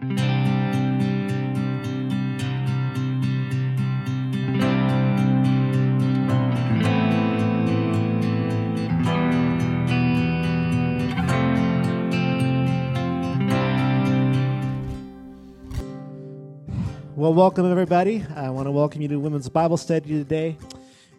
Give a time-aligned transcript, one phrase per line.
[0.00, 0.08] Well,
[17.34, 18.24] welcome everybody.
[18.34, 20.56] I want to welcome you to Women's Bible Study today.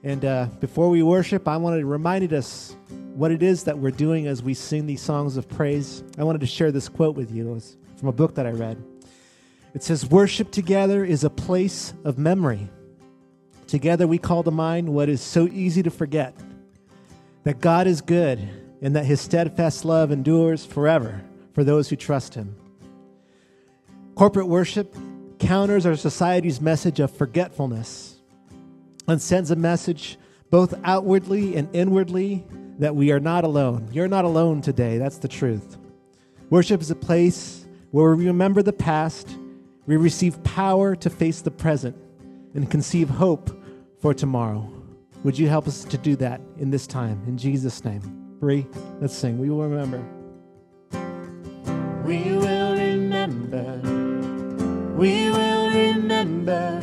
[0.02, 2.76] And uh, before we worship, I wanted to remind us
[3.14, 6.04] what it is that we're doing as we sing these songs of praise.
[6.18, 7.48] I wanted to share this quote with you.
[7.48, 8.84] It was from a book that I read.
[9.76, 12.68] It says, Worship together is a place of memory.
[13.68, 16.36] Together we call to mind what is so easy to forget
[17.44, 18.40] that God is good
[18.82, 21.22] and that his steadfast love endures forever
[21.54, 22.56] for those who trust him.
[24.16, 24.96] Corporate worship
[25.38, 28.20] counters our society's message of forgetfulness
[29.08, 30.18] and sends a message
[30.50, 32.44] both outwardly and inwardly
[32.80, 33.90] that we are not alone.
[33.92, 34.98] You're not alone today.
[34.98, 35.78] That's the truth.
[36.50, 37.61] Worship is a place
[37.92, 39.38] where we remember the past,
[39.86, 41.96] we receive power to face the present,
[42.54, 43.50] and conceive hope
[44.00, 44.70] for tomorrow.
[45.24, 47.22] Would you help us to do that in this time?
[47.28, 48.02] In Jesus' name.
[48.40, 48.66] Bree,
[49.00, 49.38] let's sing.
[49.38, 50.04] We will remember.
[52.04, 54.02] We will remember
[55.02, 56.80] we will remember,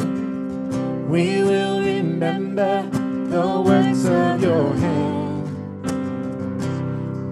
[1.08, 2.82] we will remember
[3.28, 5.48] the works of your hands.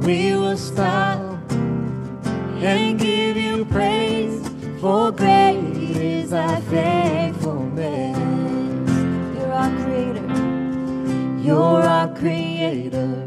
[0.06, 1.35] We will stop
[2.62, 4.48] and give you praise,
[4.80, 8.16] for great is thy faithfulness.
[9.36, 10.26] You're our creator,
[11.42, 13.24] you're our creator,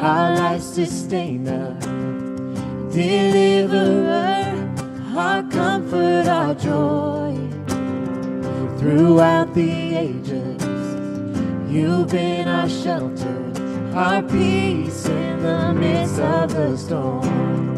[0.00, 1.76] our life sustainer,
[2.90, 4.34] deliverer
[5.16, 7.36] our comfort, our joy.
[8.78, 10.62] Throughout the ages,
[11.72, 13.52] you've been our shelter,
[13.94, 17.73] our peace in the midst of the storm.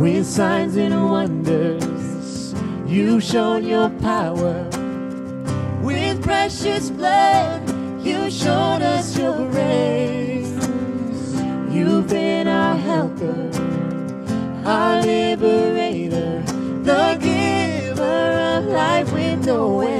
[0.00, 2.54] With signs, and wonders,
[2.86, 4.66] you've shown your power.
[5.82, 7.68] With precious blood,
[8.02, 10.56] you showed us your grace.
[11.70, 13.50] You've been our helper
[14.64, 16.42] our liberator,
[16.82, 19.99] the giver of life with no end.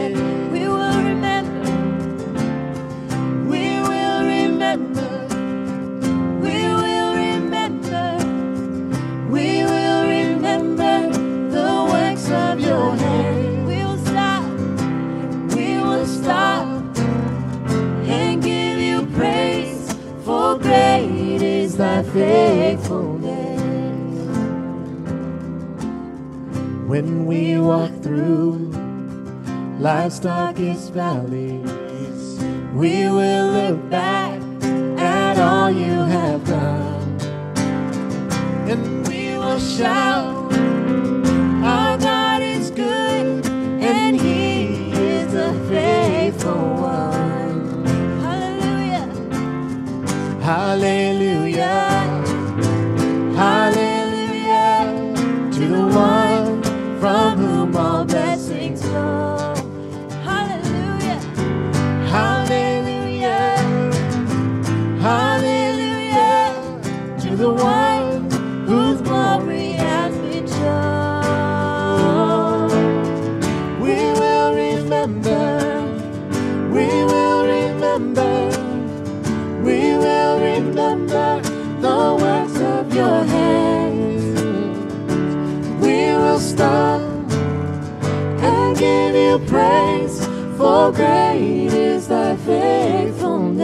[22.12, 23.60] Faithfulness.
[26.88, 28.72] When we walk through
[29.78, 32.43] life's darkest valleys,
[32.75, 34.41] we will look back
[34.98, 37.21] at all you have done,
[38.69, 40.53] and we will shout,
[41.62, 47.87] Our God is good, and He is a faithful one.
[48.21, 49.06] Hallelujah!
[50.42, 50.42] Hallelujah!
[50.42, 51.40] Hallelujah
[80.91, 81.41] remember
[81.81, 84.41] the works of your hands.
[85.81, 87.01] We will stop
[88.43, 93.61] and give you praise, for great is thy faithfulness.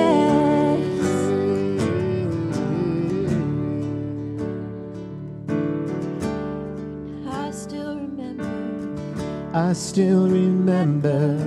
[7.29, 9.51] I still remember.
[9.53, 11.39] I still remember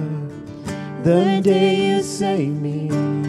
[1.03, 3.28] the day you saved me.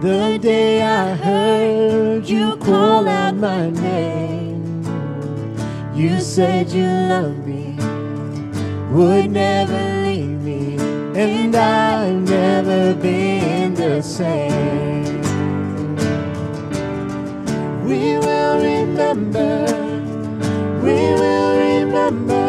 [0.00, 4.82] The day I heard you call out my name.
[5.94, 7.76] You said you loved me
[8.90, 10.76] would never leave me,
[11.14, 15.20] and I've never been the same.
[17.84, 19.66] We will remember,
[20.82, 22.46] we will remember,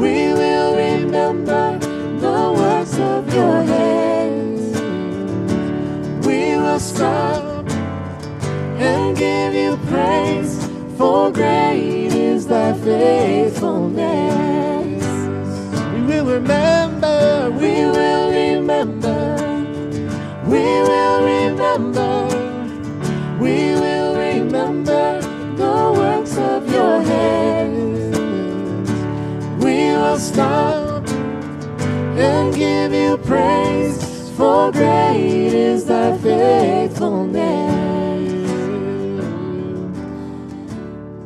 [0.00, 1.78] we will remember
[2.20, 4.11] the works of your hands
[6.72, 7.68] just up
[8.80, 10.54] and give you praise,
[10.96, 15.04] for great is thy faithfulness.
[16.08, 19.18] We will remember, we will remember,
[20.46, 22.12] we will remember,
[23.38, 25.20] we will remember
[25.62, 28.16] the works of your hands.
[29.62, 31.06] We will stop
[32.16, 37.72] and give you praise for great is thy faithfulness.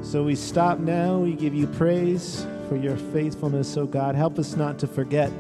[0.06, 1.18] So we stop now.
[1.18, 4.14] We give you praise for your faithfulness, O God.
[4.14, 5.30] Help us not to forget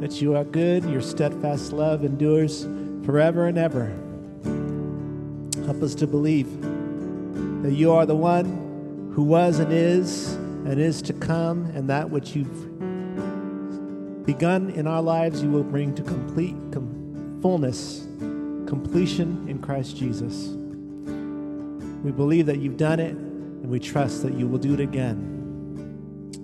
[0.00, 2.66] that you are good, your steadfast love endures
[3.04, 3.86] forever and ever.
[5.64, 6.48] Help us to believe
[7.62, 12.10] that you are the one who was and is and is to come, and that
[12.10, 12.82] which you've
[14.26, 18.06] begun in our lives, you will bring to complete com- fullness,
[18.66, 20.48] completion in Christ Jesus.
[22.04, 25.32] We believe that you've done it, and we trust that you will do it again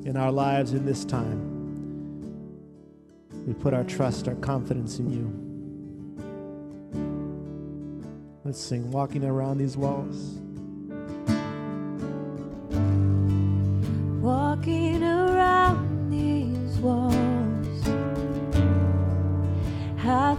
[0.05, 1.51] in our lives in this time.
[3.47, 5.39] We put our trust, our confidence in you.
[8.45, 10.42] Let's sing Walking Around These Walls.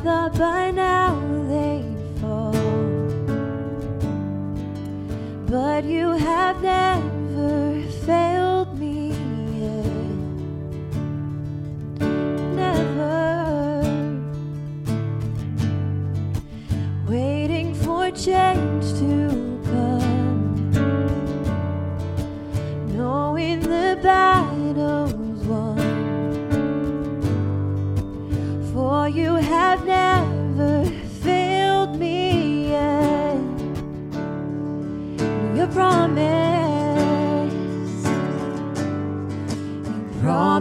[0.04, 1.16] Thought by now
[1.48, 1.86] they'd
[2.20, 2.52] fall,
[5.48, 7.13] but you have never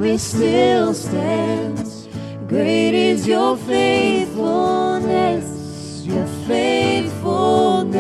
[0.03, 2.09] promise still stands.
[2.49, 7.95] Great is your faithfulness, your faithfulness.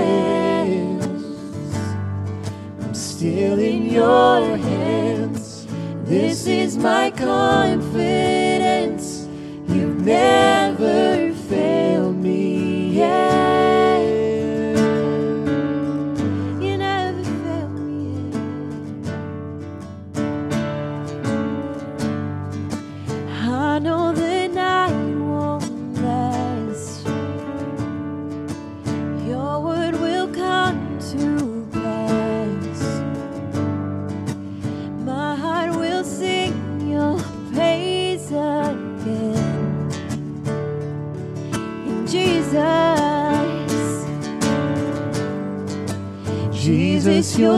[2.80, 5.68] I'm still in your hands.
[6.04, 9.28] This is my confidence.
[9.68, 11.81] You've never failed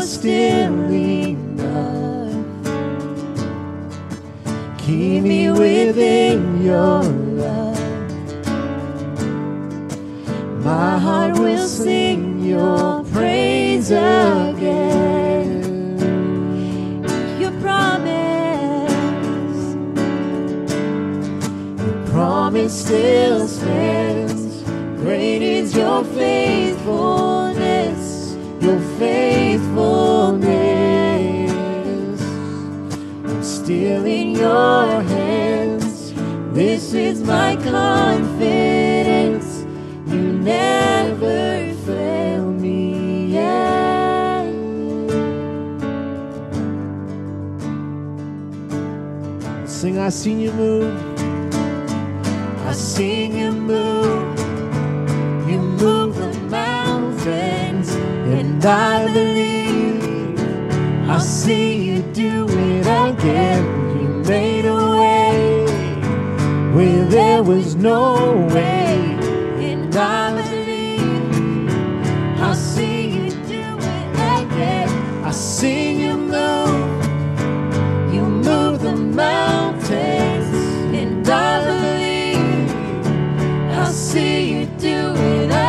[0.05, 0.94] still
[83.95, 85.64] see you do it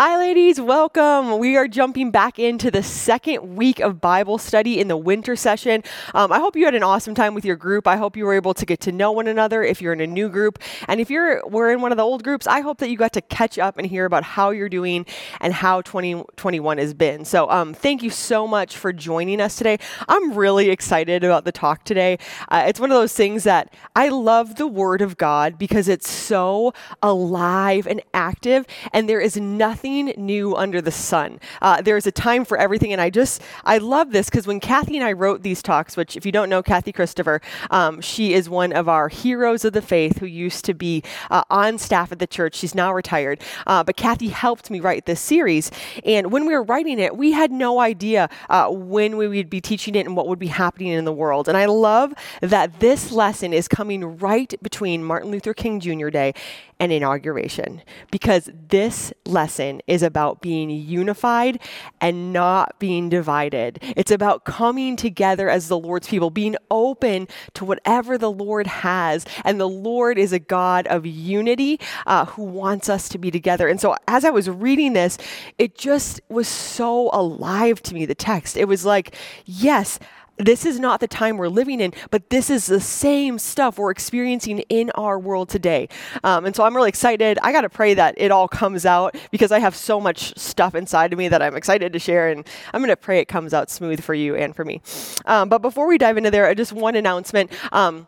[0.00, 1.40] Hi, ladies, welcome.
[1.40, 5.82] We are jumping back into the second week of Bible study in the winter session.
[6.14, 7.88] Um, I hope you had an awesome time with your group.
[7.88, 10.06] I hope you were able to get to know one another if you're in a
[10.06, 10.60] new group.
[10.86, 13.12] And if you're were in one of the old groups, I hope that you got
[13.14, 15.04] to catch up and hear about how you're doing
[15.40, 17.24] and how 2021 has been.
[17.24, 19.78] So, um, thank you so much for joining us today.
[20.08, 22.20] I'm really excited about the talk today.
[22.50, 26.08] Uh, it's one of those things that I love the Word of God because it's
[26.08, 31.40] so alive and active, and there is nothing new under the sun.
[31.62, 34.96] Uh, there's a time for everything, and I just I love this because when Kathy
[34.96, 37.40] and I wrote these talks, which if you don't know Kathy Christopher,
[37.70, 41.42] um, she is one of our heroes of the faith who used to be uh,
[41.50, 42.54] on staff at the church.
[42.54, 45.70] She's now retired, uh, but Kathy helped me write this series,
[46.04, 49.60] and when we were writing it, we had no idea uh, when we would be
[49.60, 51.48] teaching it and what would be happening in the world.
[51.48, 56.10] And I love that this lesson is coming right between Martin Luther King Jr.
[56.10, 56.34] Day
[56.80, 61.60] and inauguration because this lesson is about being unified
[62.00, 63.78] and not being divided.
[63.96, 69.24] It's about coming together as the Lord's people, being open to whatever the Lord has.
[69.44, 73.68] And the Lord is a God of unity uh, who wants us to be together.
[73.68, 75.18] And so as I was reading this,
[75.58, 78.56] it just was so alive to me, the text.
[78.56, 79.98] It was like, yes,
[80.38, 83.90] this is not the time we're living in, but this is the same stuff we're
[83.90, 85.88] experiencing in our world today.
[86.24, 87.38] Um, and so I'm really excited.
[87.42, 90.74] I got to pray that it all comes out because I have so much stuff
[90.74, 92.28] inside of me that I'm excited to share.
[92.28, 94.80] And I'm going to pray it comes out smooth for you and for me.
[95.26, 97.50] Um, but before we dive into there, just one announcement.
[97.72, 98.06] Um,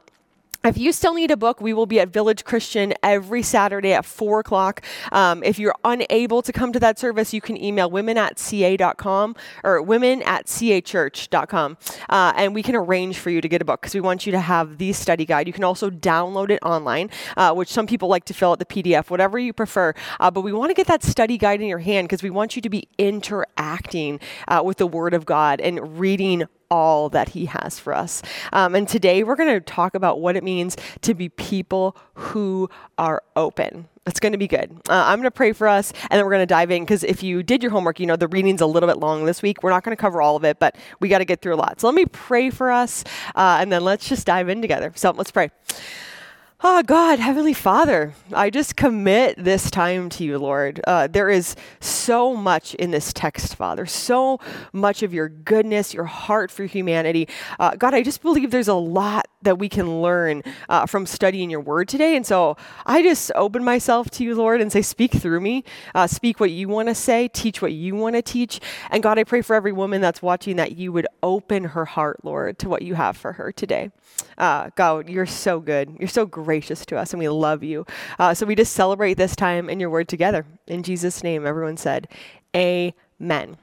[0.65, 4.05] if you still need a book, we will be at Village Christian every Saturday at
[4.05, 4.83] 4 o'clock.
[5.11, 9.37] Um, if you're unable to come to that service, you can email women at ca.com
[9.65, 11.79] or women at cachurch.com.
[12.11, 14.33] Uh, and we can arrange for you to get a book because we want you
[14.33, 15.47] to have the study guide.
[15.47, 18.67] You can also download it online, uh, which some people like to fill out the
[18.67, 19.95] PDF, whatever you prefer.
[20.19, 22.55] Uh, but we want to get that study guide in your hand because we want
[22.55, 27.47] you to be interacting uh, with the Word of God and reading all that He
[27.47, 28.23] has for us.
[28.53, 32.69] Um, and today we're going to talk about what it means to be people who
[32.99, 33.89] are open.
[34.07, 34.71] It's going to be good.
[34.89, 37.05] Uh, I'm going to pray for us, and then we're going to dive in because
[37.05, 39.63] if you did your homework, you know the reading's a little bit long this week.
[39.63, 41.57] We're not going to cover all of it, but we got to get through a
[41.57, 41.81] lot.
[41.81, 44.93] So let me pray for us, uh, and then let's just dive in together.
[44.97, 45.51] So let's pray.
[46.63, 50.83] Oh, God, Heavenly Father, I just commit this time to you, Lord.
[50.87, 54.39] Uh, there is so much in this text, Father, so
[54.71, 57.29] much of your goodness, your heart for humanity.
[57.59, 61.49] Uh, God, I just believe there's a lot that we can learn uh, from studying
[61.49, 62.15] your word today.
[62.15, 65.65] And so I just open myself to you, Lord, and say, Speak through me.
[65.95, 68.61] Uh, speak what you want to say, teach what you want to teach.
[68.91, 72.23] And God, I pray for every woman that's watching that you would open her heart,
[72.23, 73.91] Lord, to what you have for her today.
[74.37, 75.97] Uh, God, you're so good.
[75.99, 77.87] You're so gracious to us, and we love you.
[78.19, 80.45] Uh, so we just celebrate this time in your word together.
[80.67, 82.09] In Jesus' name, everyone said,
[82.57, 83.57] Amen.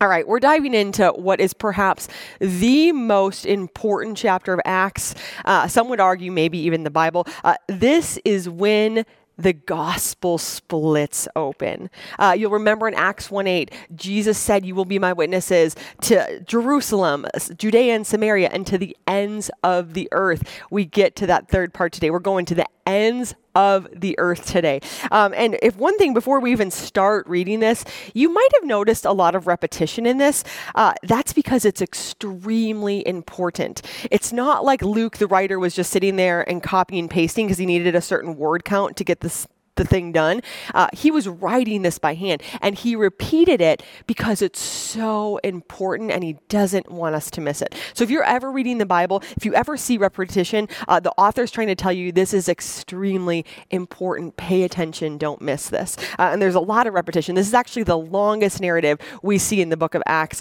[0.00, 2.06] All right, we're diving into what is perhaps
[2.38, 5.16] the most important chapter of Acts.
[5.44, 7.26] Uh, some would argue, maybe even the Bible.
[7.42, 9.04] Uh, this is when
[9.42, 11.90] the gospel splits open.
[12.18, 16.40] Uh, you'll remember in Acts 1 8, Jesus said, You will be my witnesses to
[16.46, 20.48] Jerusalem, Judea, and Samaria, and to the ends of the earth.
[20.70, 22.10] We get to that third part today.
[22.10, 24.80] We're going to the ends of the earth today.
[25.10, 29.04] Um, and if one thing before we even start reading this, you might have noticed
[29.04, 30.44] a lot of repetition in this.
[30.74, 33.82] Uh, that's because it's extremely important.
[34.10, 37.58] It's not like Luke, the writer, was just sitting there and copying and pasting because
[37.58, 39.46] he needed a certain word count to get this
[39.82, 40.42] the thing done.
[40.74, 46.10] Uh, he was writing this by hand and he repeated it because it's so important
[46.10, 47.74] and he doesn't want us to miss it.
[47.94, 51.50] So if you're ever reading the Bible, if you ever see repetition, uh, the author's
[51.50, 54.36] trying to tell you this is extremely important.
[54.36, 55.96] Pay attention, don't miss this.
[56.18, 57.34] Uh, and there's a lot of repetition.
[57.34, 60.40] This is actually the longest narrative we see in the book of Acts.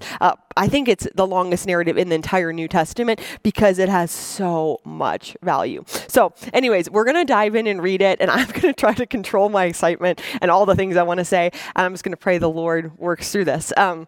[0.57, 4.79] I think it's the longest narrative in the entire New Testament because it has so
[4.83, 5.83] much value.
[6.07, 8.93] So, anyways, we're going to dive in and read it, and I'm going to try
[8.93, 11.51] to control my excitement and all the things I want to say.
[11.75, 13.73] And I'm just going to pray the Lord works through this.
[13.77, 14.07] Um,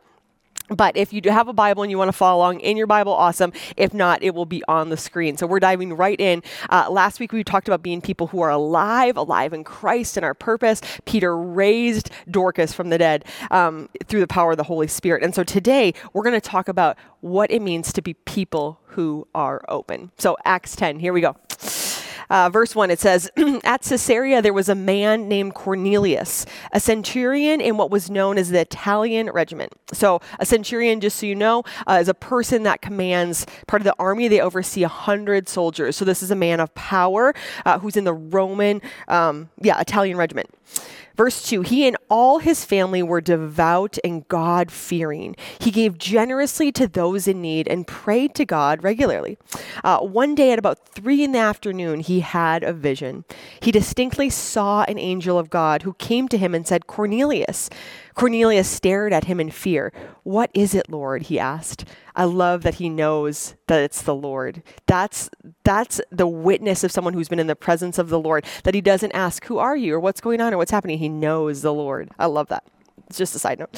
[0.69, 2.87] But if you do have a Bible and you want to follow along in your
[2.87, 3.51] Bible, awesome.
[3.75, 5.37] If not, it will be on the screen.
[5.37, 6.41] So we're diving right in.
[6.69, 10.25] Uh, last week we talked about being people who are alive, alive in Christ and
[10.25, 10.81] our purpose.
[11.05, 15.21] Peter raised Dorcas from the dead um, through the power of the Holy Spirit.
[15.21, 19.27] And so today we're going to talk about what it means to be people who
[19.35, 20.11] are open.
[20.17, 21.35] So Acts 10, here we go.
[22.29, 23.29] Uh, verse 1, it says,
[23.63, 28.49] At Caesarea there was a man named Cornelius, a centurion in what was known as
[28.49, 29.73] the Italian regiment.
[29.93, 33.85] So, a centurion, just so you know, uh, is a person that commands part of
[33.85, 34.27] the army.
[34.27, 35.95] They oversee 100 soldiers.
[35.95, 37.33] So, this is a man of power
[37.65, 40.49] uh, who's in the Roman, um, yeah, Italian regiment.
[41.15, 45.35] Verse 2 He and all his family were devout and God fearing.
[45.59, 49.37] He gave generously to those in need and prayed to God regularly.
[49.83, 53.25] Uh, one day at about three in the afternoon, he had a vision.
[53.61, 57.69] He distinctly saw an angel of God who came to him and said, Cornelius.
[58.13, 59.91] Cornelius stared at him in fear.
[60.23, 61.23] What is it, Lord?
[61.23, 61.85] he asked.
[62.15, 64.61] I love that he knows that it's the Lord.
[64.85, 65.29] That's
[65.63, 68.45] that's the witness of someone who's been in the presence of the Lord.
[68.63, 71.09] That he doesn't ask, "Who are you?" or "What's going on?" or "What's happening." He
[71.09, 72.09] knows the Lord.
[72.19, 72.63] I love that.
[73.07, 73.69] It's just a side note.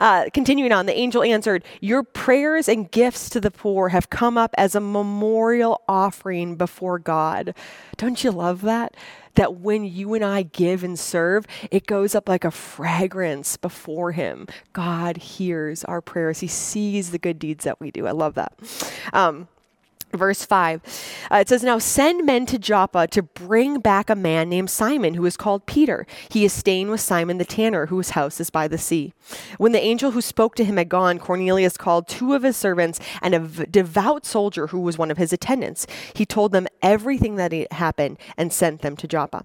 [0.00, 4.38] Uh, continuing on, the angel answered, Your prayers and gifts to the poor have come
[4.38, 7.54] up as a memorial offering before God.
[7.98, 8.96] Don't you love that?
[9.38, 14.10] That when you and I give and serve, it goes up like a fragrance before
[14.10, 14.48] Him.
[14.72, 18.08] God hears our prayers, He sees the good deeds that we do.
[18.08, 18.52] I love that.
[19.12, 19.46] Um,
[20.12, 24.48] Verse 5, uh, it says, Now send men to Joppa to bring back a man
[24.48, 26.06] named Simon, who is called Peter.
[26.30, 29.12] He is staying with Simon the tanner, whose house is by the sea.
[29.58, 33.00] When the angel who spoke to him had gone, Cornelius called two of his servants
[33.20, 35.86] and a v- devout soldier who was one of his attendants.
[36.14, 39.44] He told them everything that had happened and sent them to Joppa.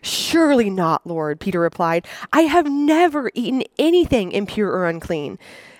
[0.00, 2.06] Surely not, Lord, Peter replied.
[2.32, 5.38] I have never eaten anything impure or unclean.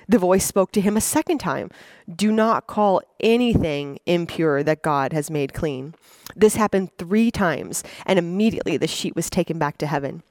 [0.09, 1.71] The voice spoke to him a second time
[2.15, 5.95] Do not call anything impure that God has made clean.
[6.37, 10.23] This happened three times, and immediately the sheet was taken back to heaven.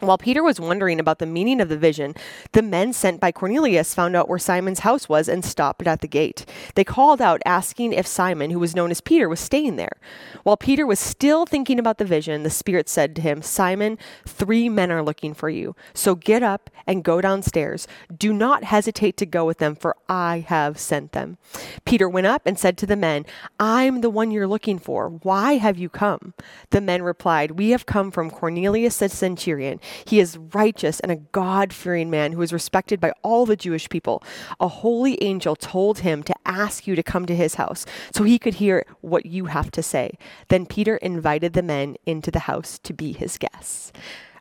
[0.00, 2.14] While Peter was wondering about the meaning of the vision,
[2.52, 6.06] the men sent by Cornelius found out where Simon's house was and stopped at the
[6.06, 6.46] gate.
[6.76, 9.96] They called out, asking if Simon, who was known as Peter, was staying there.
[10.44, 14.68] While Peter was still thinking about the vision, the Spirit said to him, Simon, three
[14.68, 15.74] men are looking for you.
[15.94, 17.88] So get up and go downstairs.
[18.16, 21.38] Do not hesitate to go with them, for I have sent them.
[21.84, 23.26] Peter went up and said to the men,
[23.58, 25.08] I'm the one you're looking for.
[25.08, 26.34] Why have you come?
[26.70, 31.16] The men replied, We have come from Cornelius the centurion he is righteous and a
[31.16, 34.22] God fearing man who is respected by all the Jewish people.
[34.60, 38.38] A holy angel told him to ask you to come to his house so he
[38.38, 40.18] could hear what you have to say.
[40.48, 43.92] Then Peter invited the men into the house to be his guests.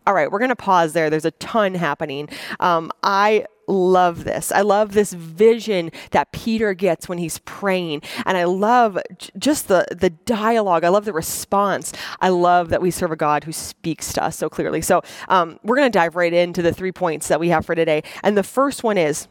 [0.07, 1.09] All right, we're going to pause there.
[1.09, 2.29] There's a ton happening.
[2.61, 4.53] Um, I love this.
[4.53, 8.03] I love this vision that Peter gets when he's praying.
[8.25, 10.85] And I love j- just the, the dialogue.
[10.85, 11.91] I love the response.
[12.21, 14.81] I love that we serve a God who speaks to us so clearly.
[14.81, 17.75] So um, we're going to dive right into the three points that we have for
[17.75, 18.01] today.
[18.23, 19.27] And the first one is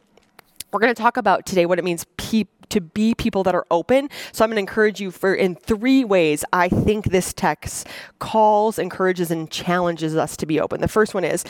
[0.77, 3.65] we're going to talk about today what it means pe- to be people that are
[3.71, 4.11] open.
[4.31, 8.79] So I'm going to encourage you for in three ways I think this text calls,
[8.79, 10.83] encourages, and challenges us to be open.
[10.83, 11.47] The first one is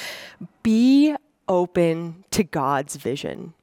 [0.62, 1.16] be
[1.48, 3.54] open to God's vision.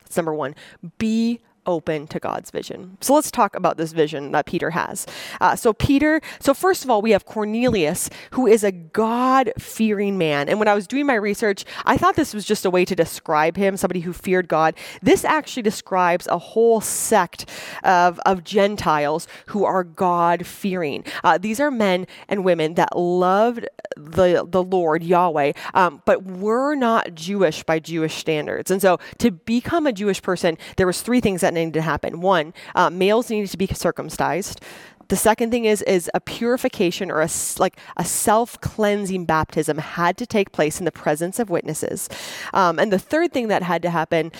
[0.00, 0.54] That's number one.
[0.96, 2.96] Be open to God's vision.
[3.00, 5.06] So let's talk about this vision that Peter has.
[5.40, 10.18] Uh, so, Peter, so first of all, we have Cornelius, who is a God fearing
[10.18, 10.48] man.
[10.48, 12.94] And when I was doing my research, I thought this was just a way to
[12.94, 14.74] describe him, somebody who feared God.
[15.02, 17.48] This actually describes a whole sect
[17.84, 21.04] of, of Gentiles who are God fearing.
[21.22, 26.74] Uh, these are men and women that loved the, the Lord, Yahweh, um, but were
[26.74, 28.70] not Jewish by Jewish standards.
[28.70, 32.20] And so, to become a Jewish person, there was three things that needed to happen.
[32.20, 34.60] One, uh, males needed to be circumcised.
[35.08, 37.28] The second thing is is a purification or a
[37.58, 42.08] like a self cleansing baptism had to take place in the presence of witnesses.
[42.54, 44.32] Um, and the third thing that had to happen,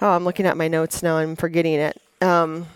[0.00, 1.18] oh, I'm looking at my notes now.
[1.18, 2.02] I'm forgetting it.
[2.20, 2.66] Um,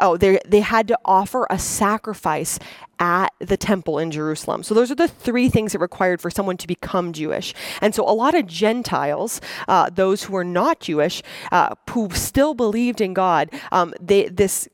[0.00, 2.58] Oh, they they had to offer a sacrifice
[2.98, 4.62] at the temple in Jerusalem.
[4.62, 7.54] So those are the three things that required for someone to become Jewish.
[7.80, 12.54] And so a lot of Gentiles, uh, those who were not Jewish, uh, who still
[12.54, 14.68] believed in God, um, they this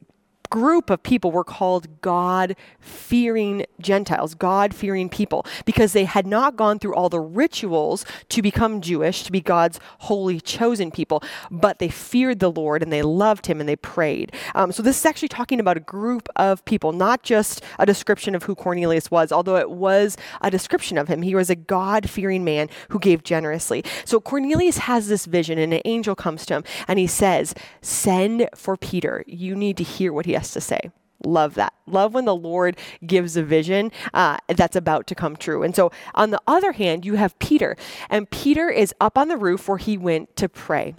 [0.50, 6.56] group of people were called God fearing Gentiles, God fearing people, because they had not
[6.56, 11.78] gone through all the rituals to become Jewish, to be God's holy chosen people, but
[11.78, 14.32] they feared the Lord and they loved him and they prayed.
[14.54, 18.34] Um, so this is actually talking about a group of people, not just a description
[18.34, 21.22] of who Cornelius was, although it was a description of him.
[21.22, 23.84] He was a God fearing man who gave generously.
[24.04, 28.48] So Cornelius has this vision, and an angel comes to him and he says, Send
[28.54, 29.24] for Peter.
[29.26, 30.90] You need to hear what he has to say.
[31.24, 31.72] Love that.
[31.86, 35.62] Love when the Lord gives a vision uh, that's about to come true.
[35.62, 37.76] And so, on the other hand, you have Peter,
[38.10, 40.94] and Peter is up on the roof where he went to pray.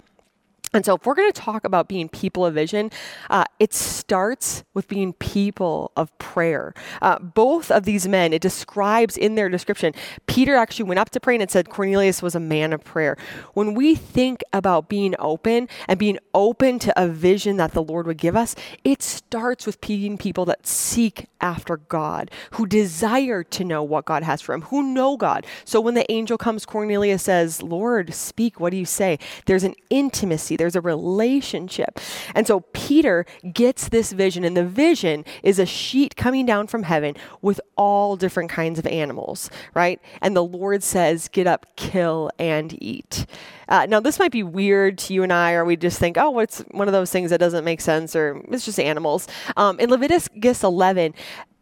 [0.76, 2.90] And so, if we're going to talk about being people of vision,
[3.30, 6.74] uh, it starts with being people of prayer.
[7.00, 9.94] Uh, both of these men, it describes in their description,
[10.26, 13.16] Peter actually went up to pray and it said Cornelius was a man of prayer.
[13.54, 18.06] When we think about being open and being open to a vision that the Lord
[18.06, 23.64] would give us, it starts with being people that seek after God, who desire to
[23.64, 25.46] know what God has for them, who know God.
[25.64, 29.18] So, when the angel comes, Cornelius says, Lord, speak, what do you say?
[29.46, 32.00] There's an intimacy there's a relationship.
[32.34, 36.84] And so Peter gets this vision, and the vision is a sheet coming down from
[36.84, 40.00] heaven with all different kinds of animals, right?
[40.22, 43.26] And the Lord says, Get up, kill, and eat.
[43.68, 46.30] Uh, now, this might be weird to you and I, or we just think, oh,
[46.30, 49.26] what's one of those things that doesn't make sense, or it's just animals.
[49.56, 51.14] Um, in Leviticus 11,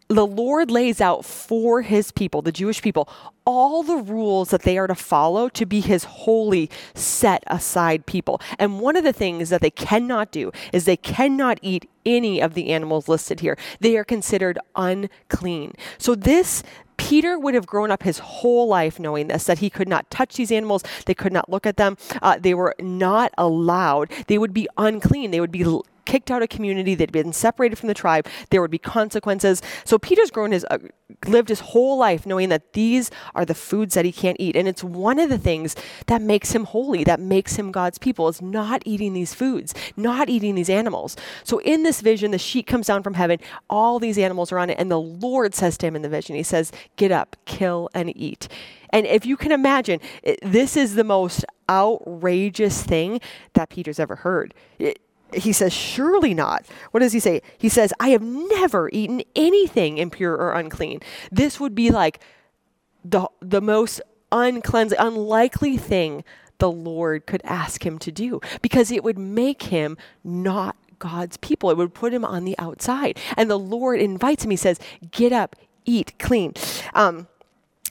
[0.08, 3.08] the Lord lays out for his people, the Jewish people,
[3.44, 8.40] all the rules that they are to follow to be his holy, set aside people.
[8.58, 12.54] And one of the things that they cannot do is they cannot eat any of
[12.54, 13.56] the animals listed here.
[13.80, 15.72] They are considered unclean.
[15.98, 16.62] So this
[16.96, 20.36] Peter would have grown up his whole life knowing this that he could not touch
[20.36, 24.54] these animals, they could not look at them, uh, they were not allowed, they would
[24.54, 25.64] be unclean, they would be
[26.04, 29.62] kicked out of community, they'd been separated from the tribe, there would be consequences.
[29.84, 30.78] So Peter's grown his uh,
[31.26, 34.56] lived his whole life knowing that these are the foods that he can't eat.
[34.56, 38.28] And it's one of the things that makes him holy, that makes him God's people,
[38.28, 41.16] is not eating these foods, not eating these animals.
[41.44, 43.38] So in this vision, the sheet comes down from heaven,
[43.68, 46.36] all these animals are on it, and the Lord says to him in the vision,
[46.36, 48.48] He says, Get up, kill, and eat.
[48.90, 53.20] And if you can imagine, it, this is the most outrageous thing
[53.54, 54.54] that Peter's ever heard.
[54.78, 55.00] It,
[55.36, 56.66] he says, Surely not.
[56.90, 57.42] What does he say?
[57.58, 61.00] He says, I have never eaten anything impure or unclean.
[61.30, 62.20] This would be like
[63.04, 64.00] the, the most
[64.32, 66.24] uncleansed, unlikely thing
[66.58, 71.70] the Lord could ask him to do because it would make him not God's people.
[71.70, 73.18] It would put him on the outside.
[73.36, 74.50] And the Lord invites him.
[74.50, 74.78] He says,
[75.10, 76.54] Get up, eat clean.
[76.94, 77.28] Um,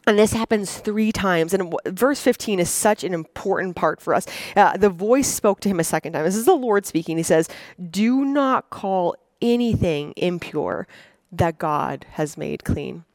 [0.05, 1.53] and this happens three times.
[1.53, 4.27] And verse 15 is such an important part for us.
[4.55, 6.25] Uh, the voice spoke to him a second time.
[6.25, 7.17] This is the Lord speaking.
[7.17, 7.47] He says,
[7.89, 10.87] Do not call anything impure
[11.31, 13.05] that God has made clean.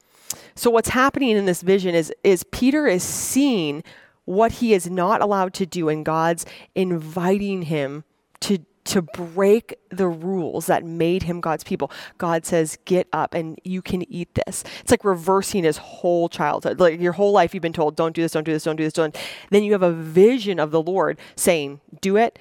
[0.54, 3.82] So, what's happening in this vision is, is Peter is seeing
[4.24, 8.04] what he is not allowed to do, and God's inviting him
[8.40, 11.90] to to break the rules that made him God's people.
[12.16, 14.64] God says, Get up and you can eat this.
[14.80, 16.80] It's like reversing his whole childhood.
[16.80, 18.84] Like your whole life, you've been told, Don't do this, don't do this, don't do
[18.84, 19.16] this, don't.
[19.50, 22.38] Then you have a vision of the Lord saying, Do it.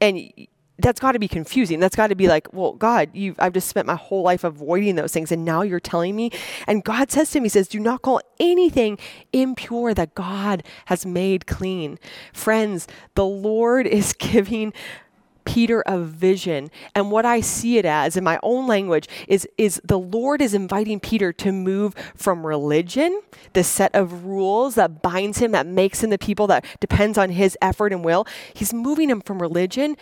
[0.00, 0.32] And
[0.78, 1.80] that's got to be confusing.
[1.80, 4.96] That's got to be like, well, God, you I've just spent my whole life avoiding
[4.96, 6.30] those things and now you're telling me.
[6.66, 8.98] And God says to me, he says, do not call anything
[9.32, 11.98] impure that God has made clean.
[12.32, 14.72] Friends, the Lord is giving
[15.46, 16.70] Peter a vision.
[16.94, 20.52] And what I see it as in my own language is, is the Lord is
[20.52, 23.22] inviting Peter to move from religion,
[23.54, 27.30] the set of rules that binds him, that makes him the people that depends on
[27.30, 28.26] his effort and will.
[28.52, 29.96] He's moving him from religion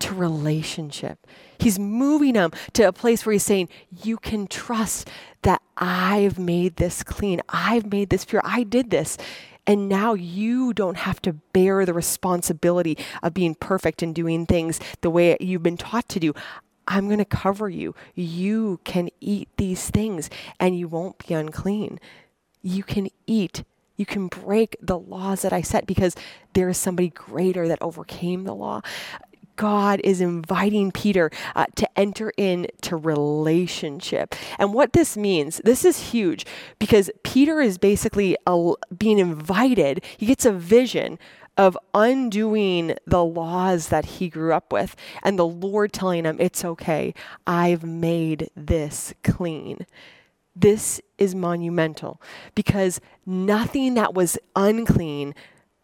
[0.00, 1.26] to relationship.
[1.58, 5.08] He's moving him to a place where he's saying, You can trust
[5.42, 7.40] that I've made this clean.
[7.48, 8.42] I've made this pure.
[8.44, 9.16] I did this.
[9.66, 14.78] And now you don't have to bear the responsibility of being perfect and doing things
[15.00, 16.34] the way you've been taught to do.
[16.86, 17.94] I'm going to cover you.
[18.14, 20.28] You can eat these things
[20.60, 21.98] and you won't be unclean.
[22.62, 23.64] You can eat.
[23.96, 26.14] You can break the laws that I set because
[26.52, 28.82] there is somebody greater that overcame the law.
[29.56, 34.34] God is inviting Peter uh, to enter into relationship.
[34.58, 36.46] And what this means, this is huge
[36.78, 41.18] because Peter is basically a, being invited, he gets a vision
[41.56, 46.64] of undoing the laws that he grew up with and the Lord telling him, It's
[46.64, 47.14] okay,
[47.46, 49.86] I've made this clean.
[50.56, 52.20] This is monumental
[52.54, 55.34] because nothing that was unclean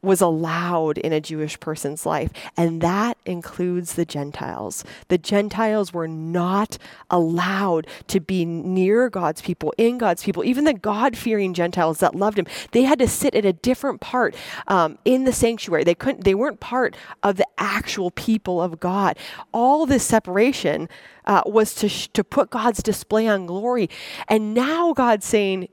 [0.03, 4.83] was allowed in a Jewish person's life, and that includes the Gentiles.
[5.09, 6.79] The Gentiles were not
[7.11, 10.45] allowed to be near God's people, in God's people.
[10.45, 14.01] Even the God fearing Gentiles that loved Him, they had to sit at a different
[14.01, 14.35] part
[14.69, 15.85] um, in the sanctuary.
[15.85, 16.25] They couldn't.
[16.25, 19.19] They weren't part of the actual people of God.
[19.53, 20.89] All this separation
[21.27, 23.91] uh, was to sh- to put God's display on glory,
[24.29, 25.69] and now God's saying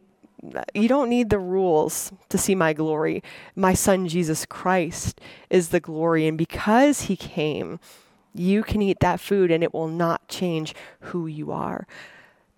[0.73, 3.23] you don't need the rules to see my glory.
[3.55, 5.19] My son Jesus Christ
[5.49, 6.27] is the glory.
[6.27, 7.79] And because he came,
[8.33, 11.87] you can eat that food and it will not change who you are.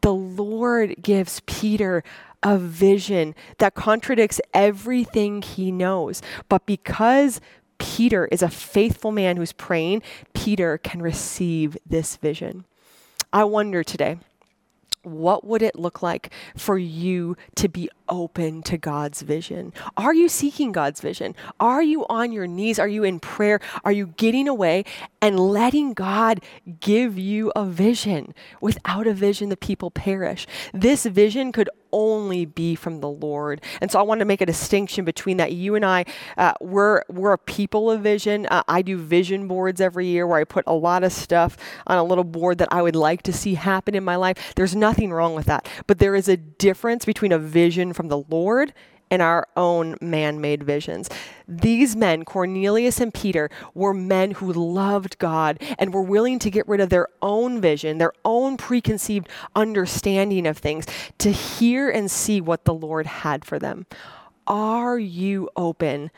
[0.02, 2.04] The Lord gives Peter
[2.42, 6.22] a vision that contradicts everything he knows.
[6.48, 7.42] But because
[7.80, 10.02] Peter is a faithful man who's praying,
[10.34, 12.66] Peter can receive this vision.
[13.32, 14.20] I wonder today
[15.04, 19.74] what would it look like for you to be open to God's vision?
[19.98, 21.36] Are you seeking God's vision?
[21.60, 22.80] Are you on your knees?
[22.80, 23.60] Are you in prayer?
[23.84, 24.86] Are you getting away
[25.22, 26.42] and letting God
[26.80, 28.34] give you a vision?
[28.62, 30.48] Without a vision, the people perish.
[30.74, 33.62] This vision could only be from the Lord.
[33.82, 35.54] And so I want to make a distinction between that.
[35.54, 36.06] You and I,
[36.38, 38.46] uh, we're, we're a people of vision.
[38.48, 41.98] Uh, I do vision boards every year where I put a lot of stuff on
[41.98, 44.54] a little board that I would like to see happen in my life.
[44.56, 45.68] There's nothing wrong with that.
[45.88, 48.72] But there is a difference between a vision from the Lord
[49.12, 51.10] and our own man made visions.
[51.50, 56.66] These men, Cornelius and Peter, were men who loved God and were willing to get
[56.66, 60.86] rid of their own vision, their own preconceived understanding of things,
[61.18, 63.86] to hear and see what the Lord had for them.
[64.48, 66.10] Are you open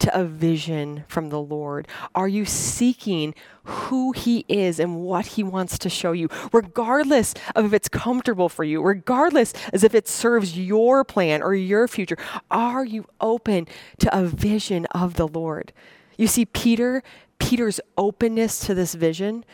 [0.00, 1.88] to a vision from the Lord?
[2.14, 3.34] Are you seeking
[3.64, 8.48] who He is and what He wants to show you, regardless of if it's comfortable
[8.48, 12.18] for you, regardless as if it serves your plan or your future?
[12.50, 15.72] Are you open to a vision of the Lord?
[16.16, 17.02] You see, Peter,
[17.38, 19.44] Peter's openness to this vision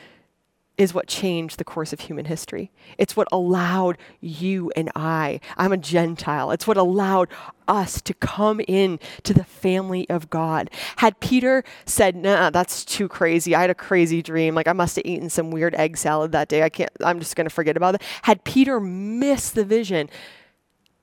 [0.79, 2.71] is what changed the course of human history.
[2.99, 7.29] It's what allowed you and I, I'm a Gentile, it's what allowed
[7.67, 10.71] us to come in to the family of God.
[10.97, 13.55] Had Peter said, nah, that's too crazy.
[13.55, 14.55] I had a crazy dream.
[14.55, 16.63] Like I must have eaten some weird egg salad that day.
[16.63, 18.03] I can't, I'm just going to forget about it.
[18.23, 20.09] Had Peter missed the vision,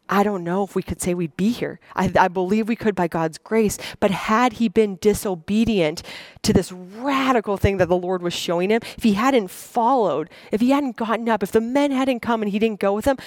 [0.09, 1.79] I don't know if we could say we'd be here.
[1.95, 3.77] I, I, believe we could by God's grace.
[3.99, 6.03] But had he been disobedient
[6.41, 10.59] to this radical thing that the Lord was showing him, if he hadn't followed, if
[10.59, 13.17] he hadn't gotten up, if the men hadn't come and he didn't go with them,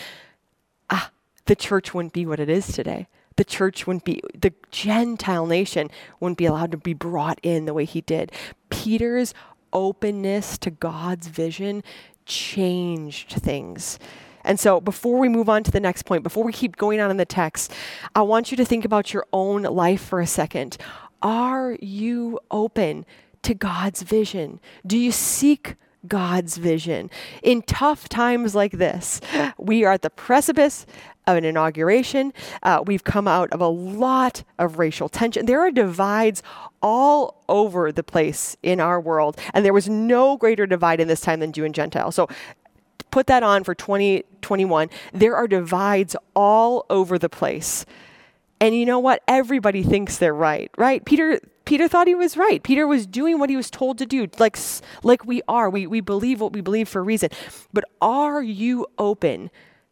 [0.91, 1.11] ah,
[1.47, 3.09] the church wouldn't be what it is today.
[3.37, 7.75] The church wouldn't be, the Gentile nation wouldn't be allowed to be brought in the
[7.75, 8.33] way he did.
[8.71, 9.33] Peter's
[9.73, 11.83] openness to God's vision
[12.27, 13.99] changed things.
[14.47, 17.11] And so, before we move on to the next point, before we keep going on
[17.11, 17.73] in the text,
[18.15, 20.79] I want you to think about your own life for a second.
[21.23, 23.05] Are you open
[23.43, 24.61] to God's vision?
[24.87, 25.75] Do you seek
[26.07, 27.11] God's vision?
[27.43, 29.21] In tough times like this,
[29.59, 30.87] we are at the precipice
[31.27, 32.33] of an inauguration.
[32.63, 35.47] Uh, we've come out of a lot of racial tension.
[35.47, 36.43] There are divides
[36.81, 41.21] all over the place in our world, and there was no greater divide in this
[41.21, 42.13] time than Jew and Gentile.
[42.13, 42.29] So
[43.17, 47.87] put that on for 2021, there are divides all over the place.
[48.61, 49.23] And you know what?
[49.27, 51.03] Everybody thinks they're right, right?
[51.03, 52.63] Peter Peter thought he was right.
[52.63, 54.59] Peter was doing what he was told to do, like
[55.03, 55.71] like we are.
[55.71, 57.31] We we believe what we believe for a reason.
[57.73, 59.51] But are you open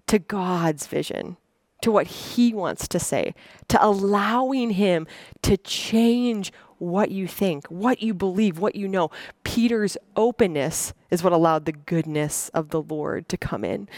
[0.09, 1.39] to God's vision?
[1.81, 3.35] To what he wants to say,
[3.69, 5.07] to allowing him
[5.43, 9.11] to change what you think, what you believe, what you know.
[9.43, 13.89] Peter's openness is what allowed the goodness of the Lord to come in.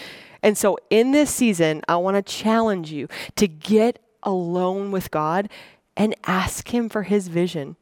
[0.43, 5.49] And so in this season, I want to challenge you to get alone with God
[5.97, 7.77] and ask Him for His vision.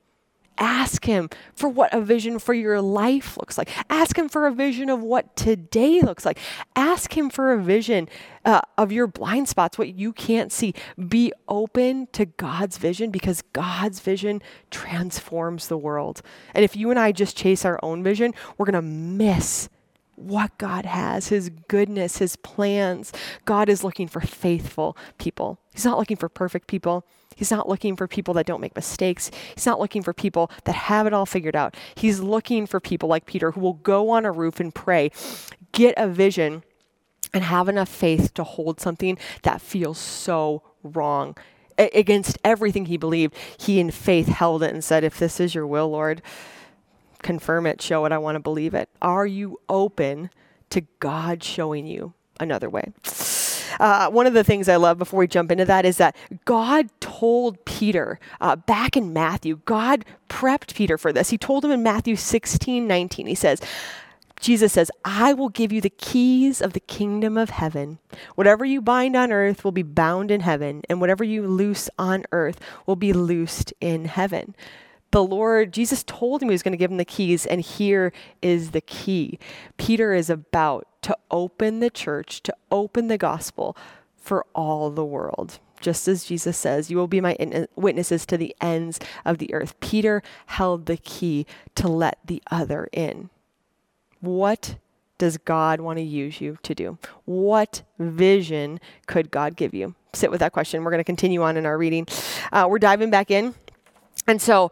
[0.59, 3.71] Ask Him for what a vision for your life looks like.
[3.91, 6.39] Ask Him for a vision of what today looks like.
[6.77, 8.09] Ask Him for a vision
[8.45, 10.75] uh, of your blind spots, what you can't see.
[11.09, 16.23] Be open to God's vision because God's vision transforms the world.
[16.55, 19.69] And if you and I just chase our own vision, we're going to miss
[20.17, 23.13] what God has, His goodness, His plans.
[23.45, 25.59] God is looking for faithful people.
[25.73, 27.05] He's not looking for perfect people.
[27.37, 29.31] He's not looking for people that don't make mistakes.
[29.55, 31.77] He's not looking for people that have it all figured out.
[31.95, 35.11] He's looking for people like Peter who will go on a roof and pray,
[35.73, 36.63] get a vision,
[37.33, 41.35] and have enough faith to hold something that feels so wrong
[41.79, 45.55] a- against everything he believed, he in faith held it and said, If this is
[45.55, 46.23] your will, Lord,
[47.25, 48.89] confirm it, show it, I want to believe it.
[49.03, 50.31] Are you open
[50.71, 52.93] to God showing you another way?
[53.81, 56.89] Uh, one of the things I love before we jump into that is that God
[57.01, 61.31] told Peter uh, back in Matthew, God prepped Peter for this.
[61.31, 63.61] He told him in Matthew 16 19, he says,
[64.41, 67.99] Jesus says, I will give you the keys of the kingdom of heaven.
[68.35, 72.25] Whatever you bind on earth will be bound in heaven, and whatever you loose on
[72.31, 74.55] earth will be loosed in heaven.
[75.15, 78.13] The Lord, Jesus told him he was going to give him the keys, and here
[78.43, 79.39] is the key.
[79.77, 83.77] Peter is about to open the church, to open the gospel
[84.17, 85.61] for all the world.
[85.81, 89.55] Just as Jesus says, you will be my in- witnesses to the ends of the
[89.55, 89.79] earth.
[89.79, 91.47] Peter held the key
[91.77, 93.31] to let the other in.
[94.19, 94.79] What
[95.19, 96.99] does God want to use you to do?
[97.25, 99.95] What vision could God give you?
[100.13, 100.83] Sit with that question.
[100.83, 102.09] We're going to continue on in our reading.
[102.53, 103.55] Uh, we're diving back in.
[104.27, 104.71] And so,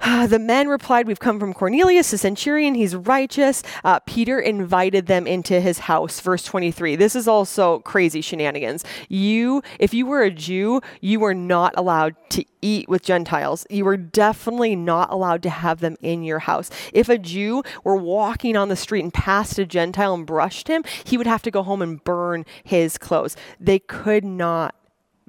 [0.28, 2.74] the men replied, We've come from Cornelius, the centurion.
[2.74, 3.62] He's righteous.
[3.84, 6.20] Uh, Peter invited them into his house.
[6.20, 6.96] Verse 23.
[6.96, 8.84] This is also crazy shenanigans.
[9.08, 13.66] You, if you were a Jew, you were not allowed to eat with Gentiles.
[13.70, 16.70] You were definitely not allowed to have them in your house.
[16.92, 20.84] If a Jew were walking on the street and passed a Gentile and brushed him,
[21.04, 23.36] he would have to go home and burn his clothes.
[23.60, 24.74] They could not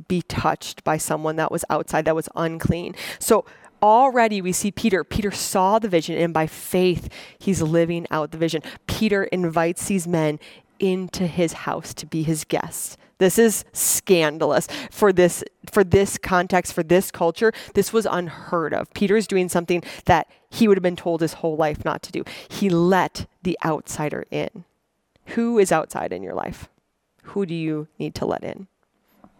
[0.07, 2.95] be touched by someone that was outside, that was unclean.
[3.19, 3.45] So,
[3.81, 5.03] already we see Peter.
[5.03, 8.61] Peter saw the vision, and by faith, he's living out the vision.
[8.87, 10.39] Peter invites these men
[10.79, 12.97] into his house to be his guests.
[13.19, 17.51] This is scandalous for this for this context for this culture.
[17.73, 18.93] This was unheard of.
[18.93, 22.11] Peter is doing something that he would have been told his whole life not to
[22.11, 22.23] do.
[22.47, 24.65] He let the outsider in.
[25.27, 26.69] Who is outside in your life?
[27.23, 28.67] Who do you need to let in?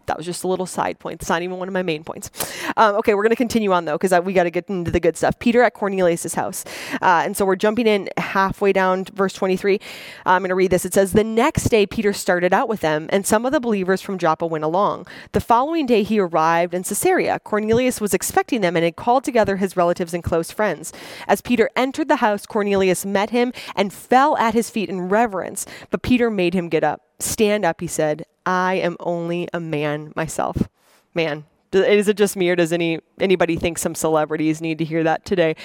[0.07, 1.21] That was just a little side point.
[1.21, 2.31] It's not even one of my main points.
[2.75, 4.99] Um, okay, we're going to continue on though, because we got to get into the
[4.99, 5.37] good stuff.
[5.39, 6.65] Peter at Cornelius' house.
[7.01, 9.79] Uh, and so we're jumping in halfway down verse 23.
[10.25, 10.85] I'm going to read this.
[10.85, 14.01] It says, The next day, Peter started out with them, and some of the believers
[14.01, 15.07] from Joppa went along.
[15.33, 17.39] The following day, he arrived in Caesarea.
[17.39, 20.93] Cornelius was expecting them and had called together his relatives and close friends.
[21.27, 25.65] As Peter entered the house, Cornelius met him and fell at his feet in reverence.
[25.89, 27.06] But Peter made him get up.
[27.19, 28.25] Stand up, he said.
[28.45, 30.69] I am only a man myself.
[31.13, 35.03] Man, is it just me or does any anybody think some celebrities need to hear
[35.03, 35.55] that today?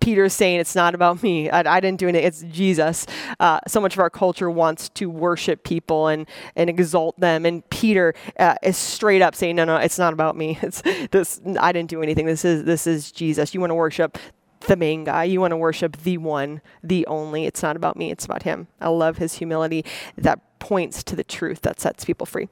[0.00, 1.50] Peter's saying it's not about me.
[1.50, 2.14] I, I didn't do it.
[2.14, 3.06] It's Jesus.
[3.38, 7.44] Uh, so much of our culture wants to worship people and, and exalt them.
[7.44, 10.58] And Peter uh, is straight up saying, no, no, it's not about me.
[10.70, 11.40] It's this.
[11.58, 12.26] I didn't do anything.
[12.26, 13.54] This is this is Jesus.
[13.54, 14.18] You want to worship
[14.66, 15.24] the main guy.
[15.24, 17.44] You want to worship the one, the only.
[17.44, 18.10] It's not about me.
[18.10, 18.68] It's about him.
[18.80, 19.84] I love his humility.
[20.16, 22.48] That points to the truth that sets people free.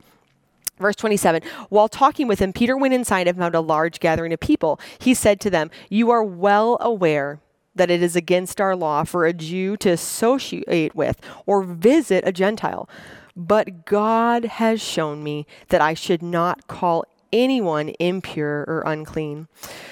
[0.78, 4.40] Verse 27 While talking with him, Peter went inside and found a large gathering of
[4.40, 4.80] people.
[4.98, 7.40] He said to them, You are well aware
[7.74, 12.32] that it is against our law for a Jew to associate with or visit a
[12.32, 12.88] Gentile.
[13.36, 19.46] But God has shown me that I should not call anyone impure or unclean.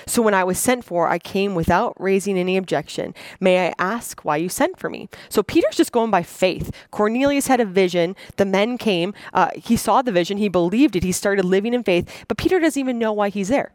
[0.09, 3.13] So when I was sent for, I came without raising any objection.
[3.41, 5.09] May I ask why you sent for me?
[5.29, 6.71] So Peter's just going by faith.
[6.93, 8.15] Cornelius had a vision.
[8.37, 9.15] The men came.
[9.35, 10.39] Uh, he saw the vision.
[10.39, 11.03] He believed it.
[11.03, 12.25] He started living in faith.
[12.29, 13.73] But Peter doesn't even know why he's there.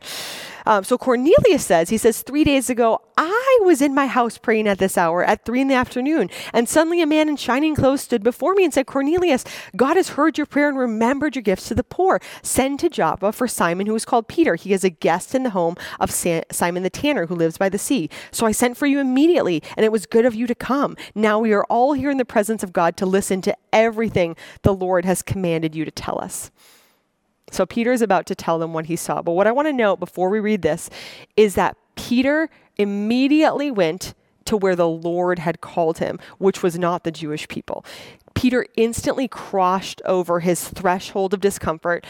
[0.66, 4.68] Um, so Cornelius says, he says, three days ago, I was in my house praying
[4.68, 6.30] at this hour at three in the afternoon.
[6.54, 9.44] And suddenly a man in shining clothes stood before me and said, Cornelius,
[9.76, 12.20] God has heard your prayer and remembered your gifts to the poor.
[12.42, 14.56] Send to Joppa for Simon, who is called Peter.
[14.56, 16.12] He is a guest in the home of
[16.52, 18.10] Simon the tanner, who lives by the sea.
[18.32, 20.96] So I sent for you immediately, and it was good of you to come.
[21.16, 24.74] Now we are all here in the presence of God to listen to everything the
[24.74, 26.52] Lord has commanded you to tell us.
[27.52, 29.22] So Peter is about to tell them what he saw.
[29.22, 30.90] But what I want to note before we read this
[31.36, 34.14] is that Peter immediately went
[34.46, 37.86] to where the Lord had called him, which was not the Jewish people.
[38.34, 42.06] Peter instantly crossed over his threshold of discomfort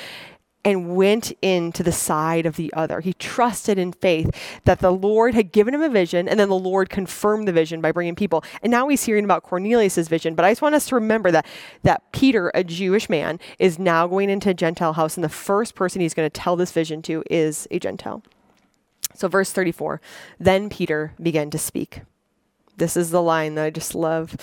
[0.63, 2.99] and went into the side of the other.
[2.99, 4.29] He trusted in faith
[4.65, 7.81] that the Lord had given him a vision, and then the Lord confirmed the vision
[7.81, 8.43] by bringing people.
[8.61, 10.35] And now he's hearing about Cornelius's vision.
[10.35, 11.45] But I just want us to remember that
[11.83, 15.75] that Peter, a Jewish man, is now going into a Gentile house, and the first
[15.75, 18.23] person he's going to tell this vision to is a Gentile.
[19.15, 19.99] So, verse 34
[20.39, 22.01] Then Peter began to speak.
[22.77, 24.35] This is the line that I just love.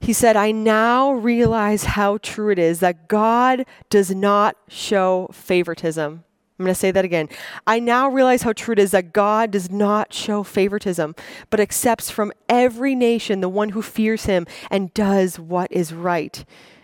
[0.00, 6.24] He said, I now realize how true it is that God does not show favoritism.
[6.58, 7.28] I'm going to say that again.
[7.66, 11.14] I now realize how true it is that God does not show favoritism,
[11.50, 16.44] but accepts from every nation the one who fears him and does what is right.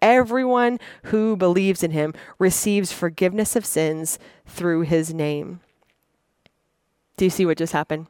[0.00, 5.60] everyone who believes in him receives forgiveness of sins through his name.
[7.16, 8.06] Do you see what just happened?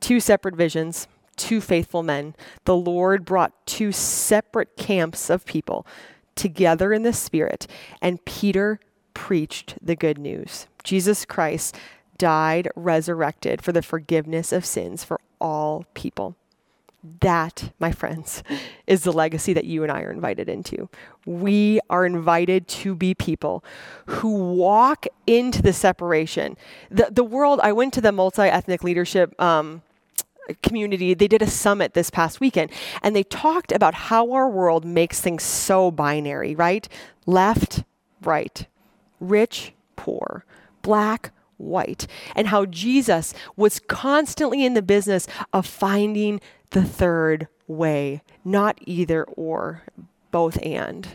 [0.00, 2.34] Two separate visions, two faithful men.
[2.64, 5.86] The Lord brought two separate camps of people
[6.34, 7.66] together in the Spirit,
[8.00, 8.80] and Peter
[9.14, 10.66] preached the good news.
[10.84, 11.76] Jesus Christ
[12.18, 16.36] died, resurrected for the forgiveness of sins for all people.
[17.20, 18.42] That, my friends,
[18.86, 20.88] is the legacy that you and I are invited into.
[21.24, 23.64] We are invited to be people
[24.06, 26.56] who walk into the separation.
[26.90, 29.82] The, the world, I went to the multi ethnic leadership um,
[30.62, 31.14] community.
[31.14, 32.70] They did a summit this past weekend,
[33.02, 36.88] and they talked about how our world makes things so binary, right?
[37.26, 37.84] Left,
[38.22, 38.66] right,
[39.20, 40.44] rich, poor,
[40.82, 46.40] black, white, and how Jesus was constantly in the business of finding
[46.70, 49.82] the third way, not either or,
[50.30, 51.08] both and.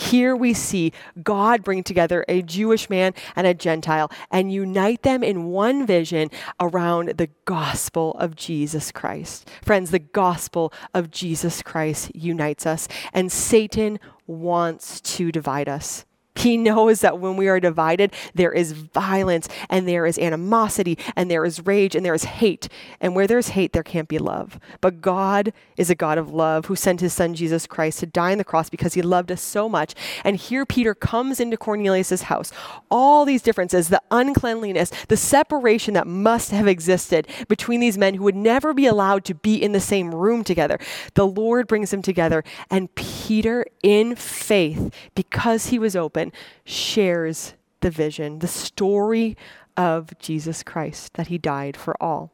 [0.00, 0.92] Here we see
[1.22, 6.30] God bring together a Jewish man and a Gentile and unite them in one vision
[6.58, 9.50] around the gospel of Jesus Christ.
[9.62, 16.06] Friends, the gospel of Jesus Christ unites us, and Satan wants to divide us.
[16.40, 21.30] He knows that when we are divided, there is violence and there is animosity and
[21.30, 22.68] there is rage and there is hate.
[23.00, 24.58] And where there's hate, there can't be love.
[24.80, 28.32] But God is a God of love who sent his son Jesus Christ to die
[28.32, 29.94] on the cross because he loved us so much.
[30.24, 32.52] And here Peter comes into Cornelius' house.
[32.90, 38.24] All these differences, the uncleanliness, the separation that must have existed between these men who
[38.24, 40.78] would never be allowed to be in the same room together.
[41.14, 42.44] The Lord brings them together.
[42.70, 46.29] And Peter, in faith, because he was open,
[46.64, 49.36] shares the vision, the story
[49.76, 52.32] of Jesus Christ, that he died for all.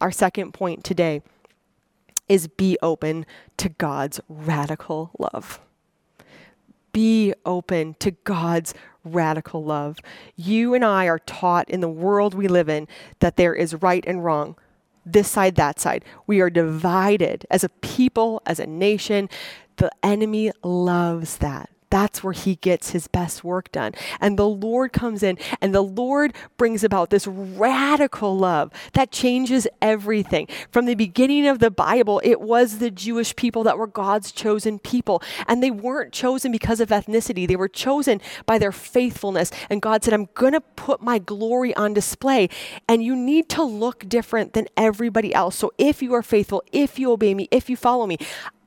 [0.00, 1.22] Our second point today
[2.28, 3.26] is be open
[3.58, 5.60] to God's radical love.
[6.92, 9.98] Be open to God's radical love.
[10.36, 14.04] You and I are taught in the world we live in that there is right
[14.06, 14.56] and wrong,
[15.04, 16.04] this side, that side.
[16.26, 19.28] We are divided as a people, as a nation.
[19.76, 21.68] The enemy loves that.
[21.94, 23.92] That's where he gets his best work done.
[24.20, 29.68] And the Lord comes in and the Lord brings about this radical love that changes
[29.80, 30.48] everything.
[30.72, 34.80] From the beginning of the Bible, it was the Jewish people that were God's chosen
[34.80, 35.22] people.
[35.46, 39.52] And they weren't chosen because of ethnicity, they were chosen by their faithfulness.
[39.70, 42.48] And God said, I'm going to put my glory on display.
[42.88, 45.54] And you need to look different than everybody else.
[45.54, 48.18] So if you are faithful, if you obey me, if you follow me,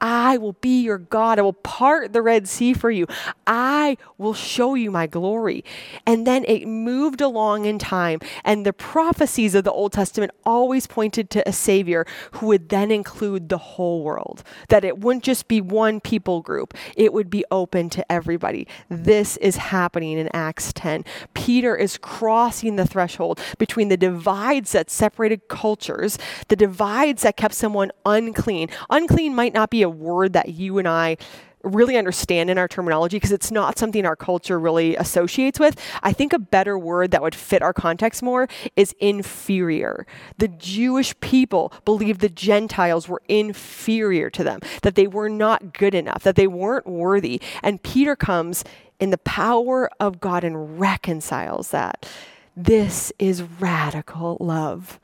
[0.02, 1.40] I will be your God.
[1.40, 3.08] I will part the Red Sea for you.
[3.46, 5.64] I will show you my glory.
[6.06, 10.88] And then it moved along in time, and the prophecies of the Old Testament always
[10.88, 15.48] pointed to a Savior who would then include the whole world, that it wouldn't just
[15.48, 18.68] be one people group, it would be open to everybody.
[18.90, 21.06] This is happening in Acts 10.
[21.34, 26.18] Peter is crossing the threshold between the divides that separated cultures,
[26.48, 28.70] the divides that kept someone unclean.
[28.90, 31.18] Unclean might not be a word that you and I
[31.64, 35.80] really understand in our terminology because it's not something our culture really associates with.
[36.04, 40.06] I think a better word that would fit our context more is inferior.
[40.38, 45.96] The Jewish people believed the Gentiles were inferior to them, that they were not good
[45.96, 47.42] enough, that they weren't worthy.
[47.64, 48.64] And Peter comes
[49.00, 52.08] in the power of God and reconciles that.
[52.56, 55.00] This is radical love.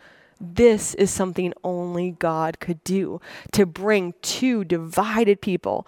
[0.45, 3.21] This is something only God could do
[3.53, 5.87] to bring two divided people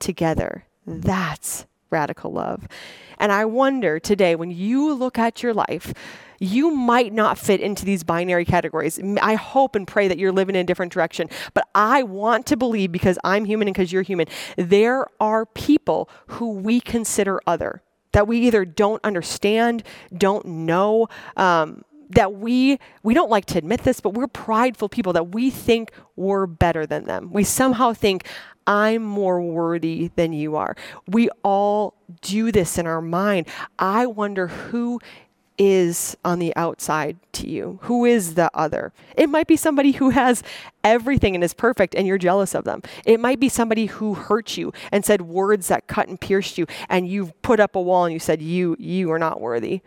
[0.00, 0.64] together.
[0.84, 2.66] That's radical love.
[3.18, 5.94] And I wonder today, when you look at your life,
[6.40, 8.98] you might not fit into these binary categories.
[9.22, 11.30] I hope and pray that you're living in a different direction.
[11.54, 14.26] But I want to believe, because I'm human and because you're human,
[14.56, 17.80] there are people who we consider other,
[18.10, 19.84] that we either don't understand,
[20.16, 21.06] don't know.
[21.36, 25.50] Um, that we we don't like to admit this but we're prideful people that we
[25.50, 27.30] think we're better than them.
[27.32, 28.26] We somehow think
[28.66, 30.76] i'm more worthy than you are.
[31.06, 33.46] We all do this in our mind.
[33.78, 35.00] I wonder who
[35.56, 37.78] is on the outside to you.
[37.82, 38.92] Who is the other?
[39.16, 40.42] It might be somebody who has
[40.82, 42.82] everything and is perfect and you're jealous of them.
[43.04, 46.66] It might be somebody who hurt you and said words that cut and pierced you
[46.88, 49.80] and you've put up a wall and you said you you are not worthy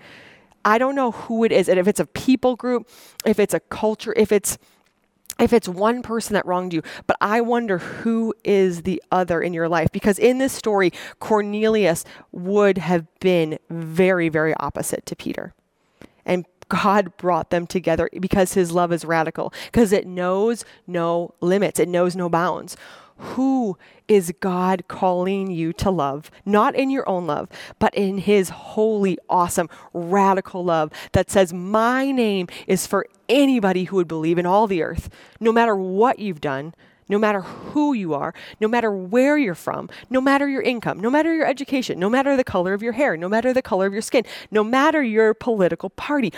[0.68, 2.90] I don't know who it is, and if it's a people group,
[3.26, 4.58] if it's a culture, if it's
[5.40, 9.54] if it's one person that wronged you, but I wonder who is the other in
[9.54, 9.92] your life.
[9.92, 15.54] Because in this story, Cornelius would have been very, very opposite to Peter.
[16.26, 21.80] And God brought them together because his love is radical, because it knows no limits,
[21.80, 22.76] it knows no bounds.
[23.18, 26.30] Who is God calling you to love?
[26.46, 27.50] Not in your own love,
[27.80, 33.96] but in His holy, awesome, radical love that says, My name is for anybody who
[33.98, 35.10] would believe in all the earth,
[35.40, 36.74] no matter what you've done.
[37.10, 41.10] No matter who you are, no matter where you're from, no matter your income, no
[41.10, 43.94] matter your education, no matter the color of your hair, no matter the color of
[43.94, 46.34] your skin, no matter your political party,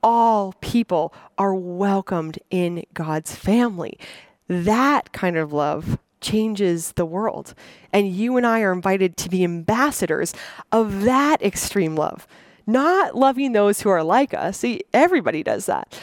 [0.00, 3.98] all people are welcomed in God's family.
[4.46, 7.54] That kind of love changes the world.
[7.92, 10.32] And you and I are invited to be ambassadors
[10.70, 12.26] of that extreme love,
[12.66, 14.58] not loving those who are like us.
[14.58, 15.98] See, everybody does that.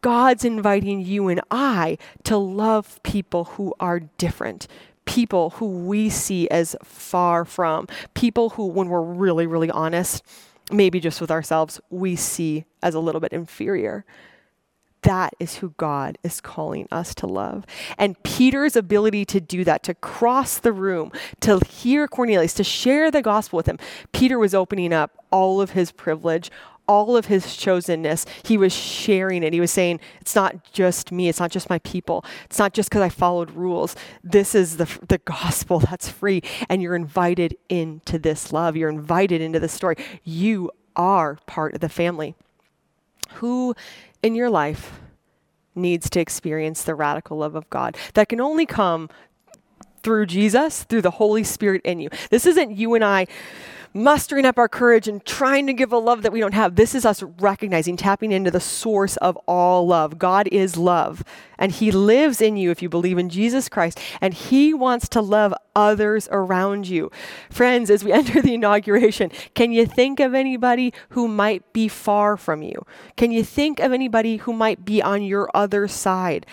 [0.00, 4.68] God's inviting you and I to love people who are different,
[5.06, 10.22] people who we see as far from, people who, when we're really, really honest,
[10.70, 14.04] maybe just with ourselves, we see as a little bit inferior
[15.02, 17.64] that is who God is calling us to love.
[17.96, 23.10] And Peter's ability to do that, to cross the room, to hear Cornelius, to share
[23.10, 23.78] the gospel with him,
[24.12, 26.50] Peter was opening up all of his privilege,
[26.88, 28.26] all of his chosenness.
[28.44, 29.52] He was sharing it.
[29.52, 32.88] He was saying, It's not just me, it's not just my people, it's not just
[32.88, 33.94] because I followed rules.
[34.24, 36.42] This is the, the gospel that's free.
[36.68, 39.96] And you're invited into this love, you're invited into this story.
[40.24, 42.34] You are part of the family.
[43.34, 43.74] Who
[44.22, 45.00] in your life
[45.74, 49.08] needs to experience the radical love of God that can only come
[50.02, 52.08] through Jesus, through the Holy Spirit in you.
[52.30, 53.26] This isn't you and I
[53.98, 56.76] mustering up our courage and trying to give a love that we don't have.
[56.76, 60.18] This is us recognizing, tapping into the source of all love.
[60.18, 61.24] God is love,
[61.58, 65.20] and He lives in you if you believe in Jesus Christ, and He wants to
[65.20, 67.10] love others around you.
[67.50, 72.36] Friends, as we enter the inauguration, can you think of anybody who might be far
[72.36, 72.84] from you?
[73.16, 76.46] Can you think of anybody who might be on your other side?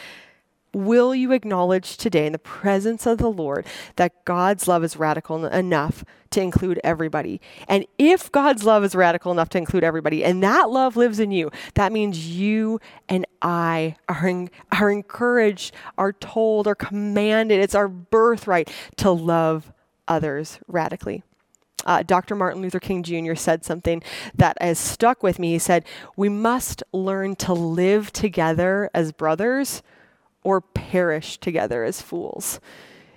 [0.75, 3.65] Will you acknowledge today in the presence of the Lord
[3.95, 7.39] that God's love is radical enough to include everybody?
[7.69, 11.31] And if God's love is radical enough to include everybody, and that love lives in
[11.31, 17.73] you, that means you and I are, in, are encouraged, are told, are commanded, it's
[17.73, 19.71] our birthright to love
[20.09, 21.23] others radically.
[21.85, 22.35] Uh, Dr.
[22.35, 23.35] Martin Luther King Jr.
[23.35, 24.03] said something
[24.35, 25.53] that has stuck with me.
[25.53, 25.85] He said,
[26.17, 29.81] We must learn to live together as brothers
[30.45, 32.61] or perish together as fools.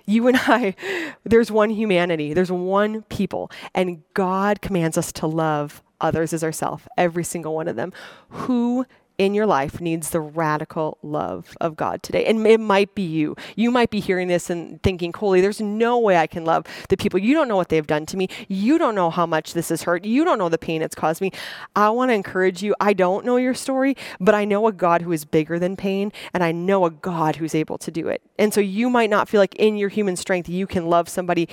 [0.05, 0.75] You and I,
[1.23, 6.83] there's one humanity, there's one people, and God commands us to love others as ourselves,
[6.97, 7.93] every single one of them.
[8.29, 8.85] Who
[9.19, 12.25] in your life needs the radical love of God today.
[12.25, 13.35] And it might be you.
[13.57, 16.95] You might be hearing this and thinking, Coley, there's no way I can love the
[16.95, 17.19] people.
[17.19, 18.29] You don't know what they've done to me.
[18.47, 20.05] You don't know how much this has hurt.
[20.05, 21.31] You don't know the pain it's caused me.
[21.75, 22.73] I want to encourage you.
[22.79, 26.13] I don't know your story, but I know a God who is bigger than pain,
[26.33, 28.21] and I know a God who's able to do it.
[28.39, 31.49] And so you might not feel like in your human strength you can love somebody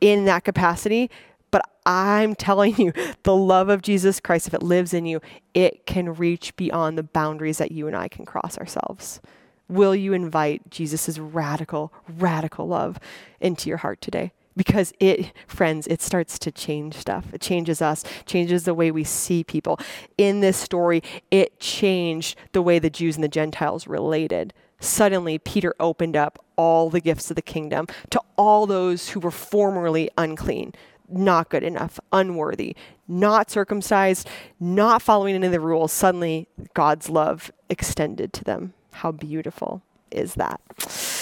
[0.00, 1.10] in that capacity,
[1.54, 2.92] but I'm telling you,
[3.22, 5.20] the love of Jesus Christ, if it lives in you,
[5.54, 9.20] it can reach beyond the boundaries that you and I can cross ourselves.
[9.68, 12.98] Will you invite Jesus' radical, radical love
[13.40, 14.32] into your heart today?
[14.56, 17.32] Because it, friends, it starts to change stuff.
[17.32, 19.78] It changes us, changes the way we see people.
[20.18, 25.74] In this story, it changed the way the Jews and the Gentiles related suddenly Peter
[25.80, 30.72] opened up all the gifts of the kingdom to all those who were formerly unclean
[31.08, 32.76] not good enough, unworthy,
[33.06, 34.28] not circumcised,
[34.58, 38.74] not following any of the rules, suddenly God's love extended to them.
[38.92, 40.60] How beautiful is that?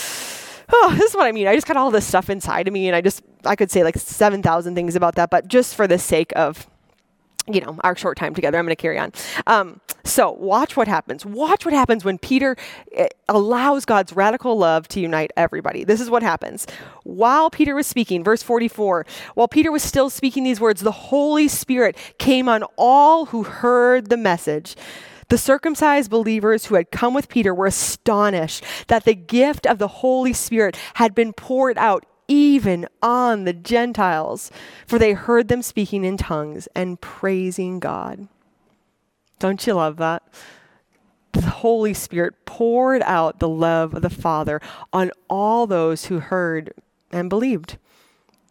[0.74, 1.46] Oh, this is what I mean.
[1.46, 3.84] I just got all this stuff inside of me, and I just, I could say
[3.84, 6.66] like 7,000 things about that, but just for the sake of
[7.50, 8.58] you know, our short time together.
[8.58, 9.12] I'm going to carry on.
[9.46, 11.24] Um, so, watch what happens.
[11.24, 12.56] Watch what happens when Peter
[12.92, 15.84] eh, allows God's radical love to unite everybody.
[15.84, 16.66] This is what happens.
[17.04, 21.46] While Peter was speaking, verse 44, while Peter was still speaking these words, the Holy
[21.46, 24.76] Spirit came on all who heard the message.
[25.28, 29.88] The circumcised believers who had come with Peter were astonished that the gift of the
[29.88, 34.50] Holy Spirit had been poured out even on the Gentiles,
[34.86, 38.28] for they heard them speaking in tongues and praising God.
[39.42, 40.22] Don't you love that?
[41.32, 44.60] The Holy Spirit poured out the love of the Father
[44.92, 46.72] on all those who heard
[47.10, 47.76] and believed.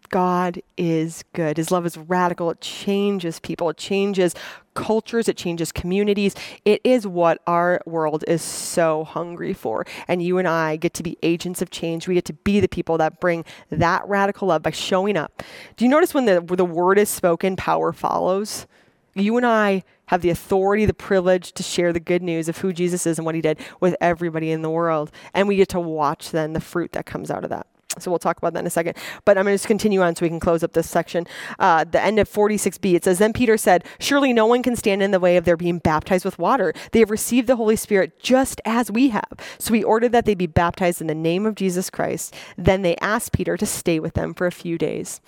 [0.10, 1.56] God is good.
[1.56, 2.52] His love is radical.
[2.52, 4.36] It changes people, it changes
[4.74, 6.36] cultures, it changes communities.
[6.66, 9.86] It is what our world is so hungry for.
[10.10, 12.06] And you and I get to be agents of change.
[12.06, 15.42] We get to be the people that bring that radical love by showing up.
[15.78, 18.68] Do you notice when the, the word is spoken, power follows?
[19.14, 22.74] You and I have the authority, the privilege to share the good news of who
[22.74, 25.12] Jesus is and what he did with everybody in the world.
[25.34, 27.68] And we get to watch then the fruit that comes out of that.
[27.99, 28.95] So we'll talk about that in a second.
[29.26, 31.28] But I'm going to just continue on so we can close up this section.
[31.59, 35.03] Uh, the end of 46b, it says, Then Peter said, Surely no one can stand
[35.03, 36.74] in the way of their being baptized with water.
[36.91, 39.32] They have received the Holy Spirit just as we have.
[39.59, 42.34] So we ordered that they be baptized in the name of Jesus Christ.
[42.57, 45.20] Then they asked Peter to stay with them for a few days.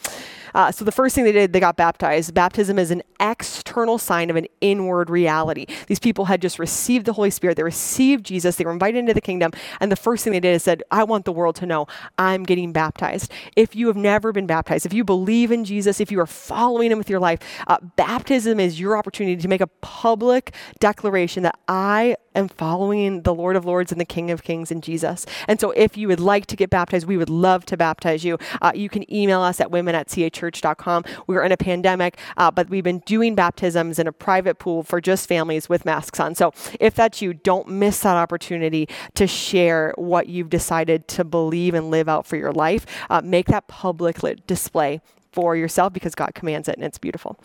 [0.53, 2.33] Uh, so the first thing they did, they got baptized.
[2.33, 5.65] Baptism is an external sign of an inward reality.
[5.87, 7.57] These people had just received the Holy Spirit.
[7.57, 8.55] They received Jesus.
[8.55, 9.51] They were invited into the kingdom.
[9.79, 11.87] And the first thing they did is said, I want the world to know
[12.17, 13.31] I'm getting baptized.
[13.55, 16.91] If you have never been baptized, if you believe in Jesus, if you are following
[16.91, 21.57] him with your life, uh, baptism is your opportunity to make a public declaration that
[21.67, 25.25] I am following the Lord of Lords and the King of Kings in Jesus.
[25.47, 28.37] And so if you would like to get baptized, we would love to baptize you.
[28.61, 31.03] Uh, you can email us at women at church.com.
[31.27, 35.01] We're in a pandemic, uh, but we've been doing baptisms in a private pool for
[35.01, 36.35] just families with masks on.
[36.35, 41.73] So if that's you, don't miss that opportunity to share what you've decided to believe
[41.73, 42.85] and live out for your life.
[43.09, 44.13] Uh, make that public
[44.47, 45.01] display
[45.33, 47.39] for yourself because God commands it and it's beautiful.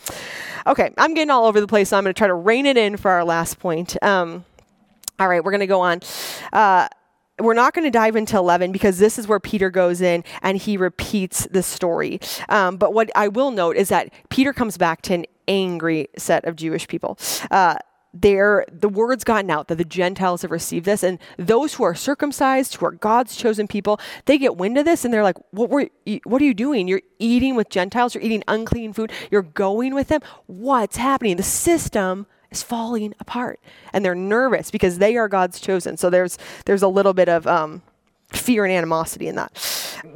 [0.67, 2.77] Okay, I'm getting all over the place, so I'm going to try to rein it
[2.77, 4.01] in for our last point.
[4.03, 4.45] Um,
[5.19, 6.01] all right, we're going to go on.
[6.53, 6.89] Uh,
[7.41, 10.59] we're not going to dive into 11 because this is where Peter goes in and
[10.59, 12.21] he repeats the story.
[12.49, 16.45] Um, but what I will note is that Peter comes back to an angry set
[16.45, 17.19] of Jewish people.
[17.51, 17.77] Uh,
[18.15, 21.95] there, the word's gotten out that the Gentiles have received this, and those who are
[21.95, 25.69] circumcised, who are God's chosen people, they get wind of this, and they're like, "What
[25.69, 25.89] were,
[26.25, 26.89] what are you doing?
[26.89, 28.15] You're eating with Gentiles.
[28.15, 29.13] You're eating unclean food.
[29.31, 30.23] You're going with them.
[30.47, 31.37] What's happening?
[31.37, 33.61] The system is falling apart
[33.93, 35.97] and they're nervous because they are God's chosen.
[35.97, 37.83] So there's there's a little bit of um,
[38.31, 39.53] fear and animosity in that.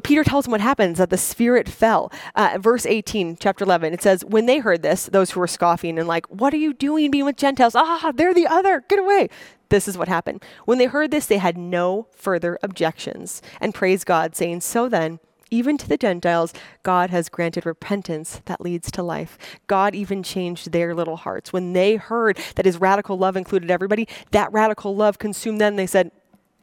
[0.02, 2.12] Peter tells them what happens that the spirit fell.
[2.34, 5.98] Uh, verse 18, chapter 11, it says, When they heard this, those who were scoffing
[5.98, 7.74] and like, What are you doing being with Gentiles?
[7.74, 9.28] Ah, they're the other, get away.
[9.70, 10.44] This is what happened.
[10.66, 15.18] When they heard this, they had no further objections and praised God, saying, So then,
[15.52, 19.38] even to the Gentiles, God has granted repentance that leads to life.
[19.66, 21.52] God even changed their little hearts.
[21.52, 25.76] When they heard that his radical love included everybody, that radical love consumed them.
[25.76, 26.10] They said,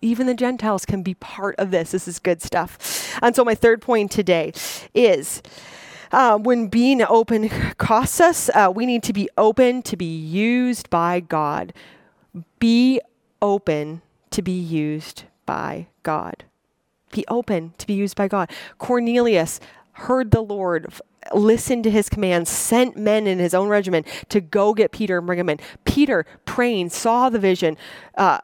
[0.02, 1.92] even the Gentiles can be part of this.
[1.92, 3.18] This is good stuff.
[3.22, 4.54] And so, my third point today
[4.94, 5.42] is.
[6.12, 10.90] Uh, when being open costs us, uh, we need to be open to be used
[10.90, 11.72] by God.
[12.58, 13.00] Be
[13.44, 16.46] open to be used by God.
[17.12, 18.50] Be open to be used by God.
[18.78, 19.60] Cornelius
[19.94, 20.94] heard the Lord,
[21.34, 25.28] listened to his commands, sent men in his own regiment to go get Peter and
[25.28, 25.60] bring him in.
[25.84, 27.78] Peter, praying, saw the vision,
[28.16, 28.40] uh,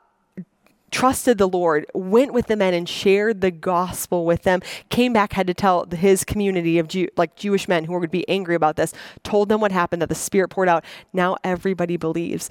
[0.91, 5.34] trusted the Lord, went with the men and shared the gospel with them, came back,
[5.34, 8.76] had to tell his community of Jew, like Jewish men who would be angry about
[8.76, 8.93] this,
[9.24, 10.86] told them what happened, that the Spirit poured out.
[11.11, 12.49] Now everybody believes.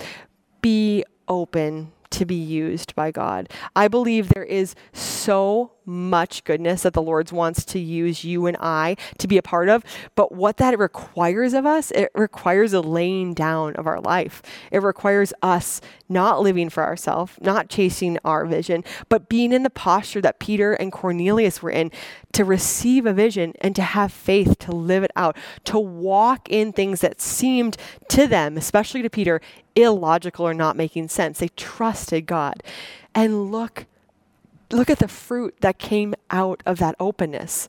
[0.61, 3.49] Be open to be used by God.
[3.75, 8.57] I believe there is so much goodness that the Lord wants to use you and
[8.61, 9.85] I to be a part of.
[10.15, 14.43] But what that requires of us, it requires a laying down of our life.
[14.71, 19.71] It requires us not living for ourselves, not chasing our vision, but being in the
[19.71, 21.91] posture that Peter and Cornelius were in
[22.33, 26.73] to receive a vision and to have faith to live it out, to walk in
[26.73, 27.77] things that seemed
[28.09, 29.41] to them, especially to Peter,
[29.77, 31.39] illogical or not making sense.
[31.39, 32.63] They trusted God.
[33.15, 33.87] And look
[34.71, 37.69] look at the fruit that came out of that openness.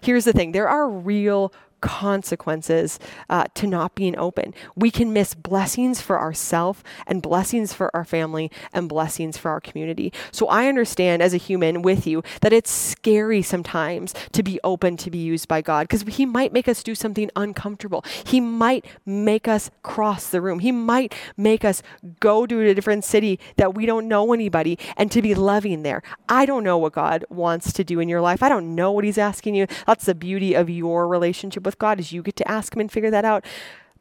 [0.00, 1.52] Here's the thing there are real
[1.84, 4.54] consequences uh, to not being open.
[4.74, 9.60] We can miss blessings for ourselves and blessings for our family and blessings for our
[9.60, 10.10] community.
[10.32, 14.96] So I understand as a human with you that it's scary sometimes to be open
[14.96, 18.02] to be used by God because He might make us do something uncomfortable.
[18.24, 20.60] He might make us cross the room.
[20.60, 21.82] He might make us
[22.18, 26.02] go to a different city that we don't know anybody and to be loving there.
[26.30, 28.42] I don't know what God wants to do in your life.
[28.42, 29.66] I don't know what He's asking you.
[29.86, 32.90] That's the beauty of your relationship with God is you get to ask Him and
[32.90, 33.44] figure that out.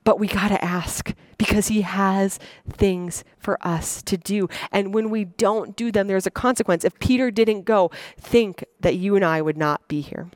[0.04, 4.50] But we got to ask because he has things for us to do.
[4.72, 6.84] And when we don't do them, there's a consequence.
[6.84, 10.30] If Peter didn't go, think that you and I would not be here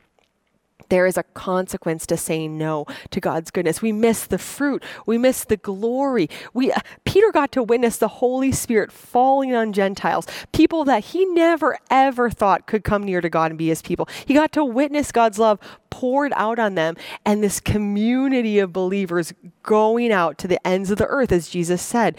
[0.90, 3.82] there is a consequence to saying no to God's goodness.
[3.82, 4.84] We miss the fruit.
[5.06, 6.30] We miss the glory.
[6.54, 11.26] We uh, Peter got to witness the Holy Spirit falling on Gentiles, people that he
[11.26, 14.08] never ever thought could come near to God and be his people.
[14.26, 15.60] He got to witness God's love
[15.90, 19.34] poured out on them and this community of believers
[19.64, 22.16] going out to the ends of the earth as Jesus said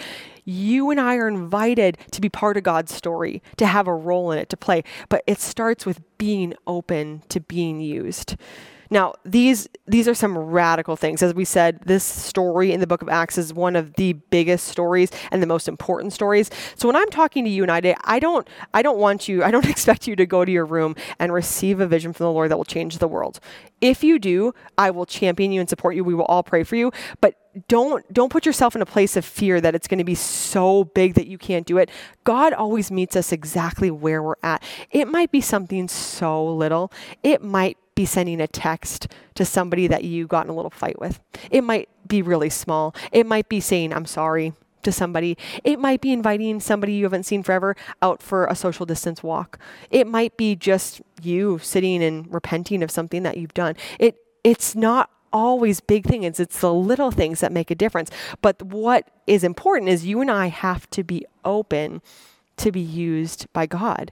[0.48, 4.32] you and I are invited to be part of God's story, to have a role
[4.32, 4.82] in it, to play.
[5.10, 8.36] But it starts with being open to being used.
[8.90, 11.22] Now, these these are some radical things.
[11.22, 14.68] As we said, this story in the book of Acts is one of the biggest
[14.68, 16.50] stories and the most important stories.
[16.74, 19.50] So when I'm talking to you and I, I don't I don't want you, I
[19.50, 22.50] don't expect you to go to your room and receive a vision from the Lord
[22.50, 23.40] that will change the world.
[23.82, 26.02] If you do, I will champion you and support you.
[26.02, 26.90] We will all pray for you,
[27.20, 27.34] but
[27.66, 30.84] don't don't put yourself in a place of fear that it's going to be so
[30.84, 31.90] big that you can't do it.
[32.24, 34.62] God always meets us exactly where we're at.
[34.90, 36.92] It might be something so little.
[37.22, 41.00] It might be sending a text to somebody that you got in a little fight
[41.00, 41.20] with.
[41.50, 42.94] It might be really small.
[43.10, 44.52] It might be saying, I'm sorry
[44.84, 45.36] to somebody.
[45.64, 49.58] It might be inviting somebody you haven't seen forever out for a social distance walk.
[49.90, 53.74] It might be just you sitting and repenting of something that you've done.
[53.98, 56.40] It it's not always big things.
[56.40, 58.10] It's the little things that make a difference.
[58.42, 62.02] But what is important is you and I have to be open
[62.58, 64.10] to be used by God.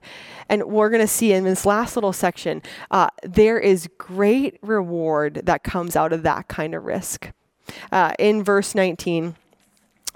[0.49, 5.43] And we're going to see in this last little section, uh, there is great reward
[5.45, 7.33] that comes out of that kind of risk.
[7.91, 9.35] Uh, in verse 19,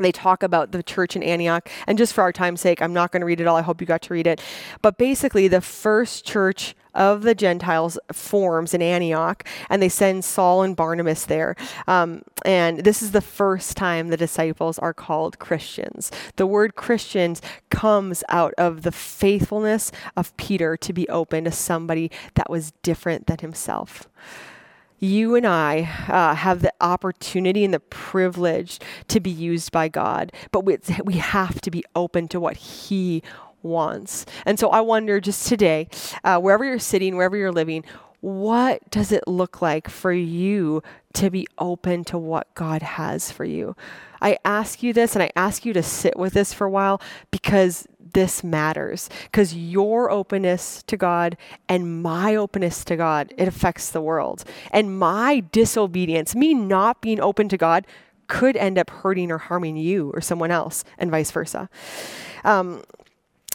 [0.05, 1.69] they talk about the church in Antioch.
[1.87, 3.57] And just for our time's sake, I'm not going to read it all.
[3.57, 4.41] I hope you got to read it.
[4.83, 10.63] But basically, the first church of the Gentiles forms in Antioch, and they send Saul
[10.63, 11.55] and Barnabas there.
[11.87, 16.11] Um, and this is the first time the disciples are called Christians.
[16.37, 17.41] The word Christians
[17.71, 23.27] comes out of the faithfulness of Peter to be open to somebody that was different
[23.27, 24.09] than himself
[25.01, 28.79] you and I uh, have the opportunity and the privilege
[29.09, 33.23] to be used by God, but we, we have to be open to what He
[33.63, 34.27] wants.
[34.47, 35.89] And so I wonder just today,
[36.23, 37.85] uh, wherever you're sitting, wherever you're living,
[38.21, 40.83] what does it look like for you
[41.15, 43.75] to be open to what God has for you?
[44.21, 47.01] I ask you this and I ask you to sit with this for a while
[47.31, 49.09] because this matters.
[49.25, 51.37] Because your openness to God
[51.69, 54.45] and my openness to God, it affects the world.
[54.71, 57.87] And my disobedience, me not being open to God,
[58.27, 61.69] could end up hurting or harming you or someone else, and vice versa.
[62.45, 62.83] Um,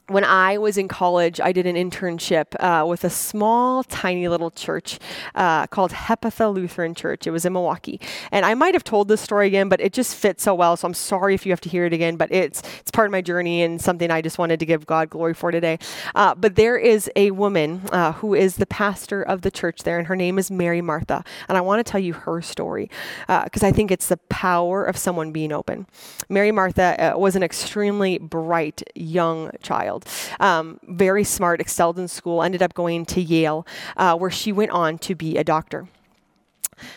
[0.07, 4.51] when I was in college, I did an internship uh, with a small, tiny little
[4.51, 4.99] church
[5.33, 7.25] uh, called Hephatha Lutheran Church.
[7.25, 7.99] It was in Milwaukee,
[8.31, 10.77] and I might have told this story again, but it just fits so well.
[10.77, 13.11] So I'm sorry if you have to hear it again, but it's it's part of
[13.11, 15.79] my journey and something I just wanted to give God glory for today.
[16.13, 19.97] Uh, but there is a woman uh, who is the pastor of the church there,
[19.97, 22.89] and her name is Mary Martha, and I want to tell you her story
[23.27, 25.87] because uh, I think it's the power of someone being open.
[26.29, 30.05] Mary Martha uh, was an extremely bright young child child.
[30.39, 33.65] Um, very smart, excelled in school, ended up going to Yale,
[33.97, 35.87] uh, where she went on to be a doctor.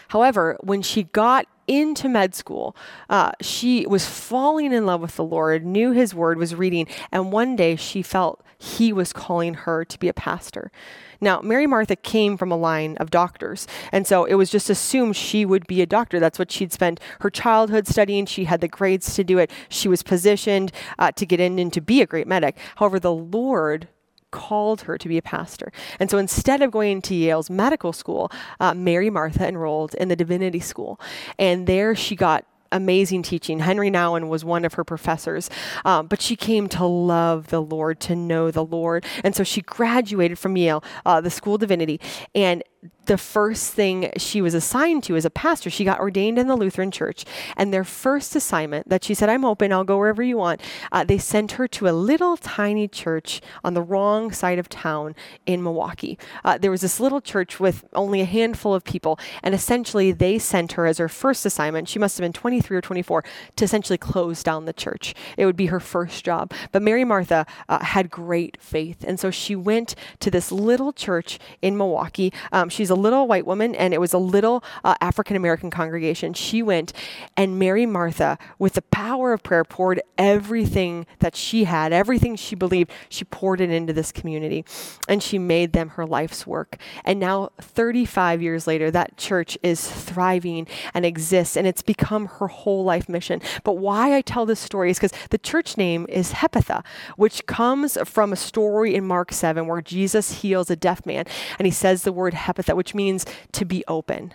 [0.08, 2.74] However, when she got into med school,
[3.08, 7.30] uh, she was falling in love with the Lord, knew His word, was reading, and
[7.30, 10.72] one day she felt He was calling her to be a pastor.
[11.20, 15.16] Now, Mary Martha came from a line of doctors, and so it was just assumed
[15.16, 16.18] she would be a doctor.
[16.18, 18.26] That's what she'd spent her childhood studying.
[18.26, 19.50] She had the grades to do it.
[19.68, 22.56] She was positioned uh, to get in and to be a great medic.
[22.76, 23.88] However, the Lord
[24.30, 25.72] called her to be a pastor.
[25.98, 28.30] And so instead of going to Yale's medical school,
[28.60, 31.00] uh, Mary Martha enrolled in the divinity school.
[31.38, 33.60] And there she got amazing teaching.
[33.60, 35.50] Henri Nouwen was one of her professors,
[35.84, 39.04] um, but she came to love the Lord, to know the Lord.
[39.24, 42.00] And so she graduated from Yale, uh, the School of Divinity,
[42.34, 42.62] and
[43.08, 46.54] the first thing she was assigned to as a pastor, she got ordained in the
[46.54, 47.24] Lutheran church.
[47.56, 50.60] And their first assignment that she said, I'm open, I'll go wherever you want,
[50.92, 55.16] uh, they sent her to a little tiny church on the wrong side of town
[55.46, 56.18] in Milwaukee.
[56.44, 59.18] Uh, there was this little church with only a handful of people.
[59.42, 62.82] And essentially, they sent her as her first assignment, she must have been 23 or
[62.82, 63.24] 24,
[63.56, 65.14] to essentially close down the church.
[65.38, 66.52] It would be her first job.
[66.72, 69.02] But Mary Martha uh, had great faith.
[69.02, 72.34] And so she went to this little church in Milwaukee.
[72.52, 75.70] Um, Um, she's a little white woman, and it was a little uh, African American
[75.70, 76.34] congregation.
[76.34, 76.92] She went,
[77.34, 82.54] and Mary Martha, with the power of prayer, poured everything that she had, everything she
[82.54, 84.66] believed, she poured it into this community,
[85.08, 86.76] and she made them her life's work.
[87.06, 92.48] And now, 35 years later, that church is thriving and exists, and it's become her
[92.48, 93.40] whole life mission.
[93.64, 96.84] But why I tell this story is because the church name is Hephatha,
[97.16, 101.24] which comes from a story in Mark 7 where Jesus heals a deaf man,
[101.58, 104.34] and he says the word Hephatha, which means to be open.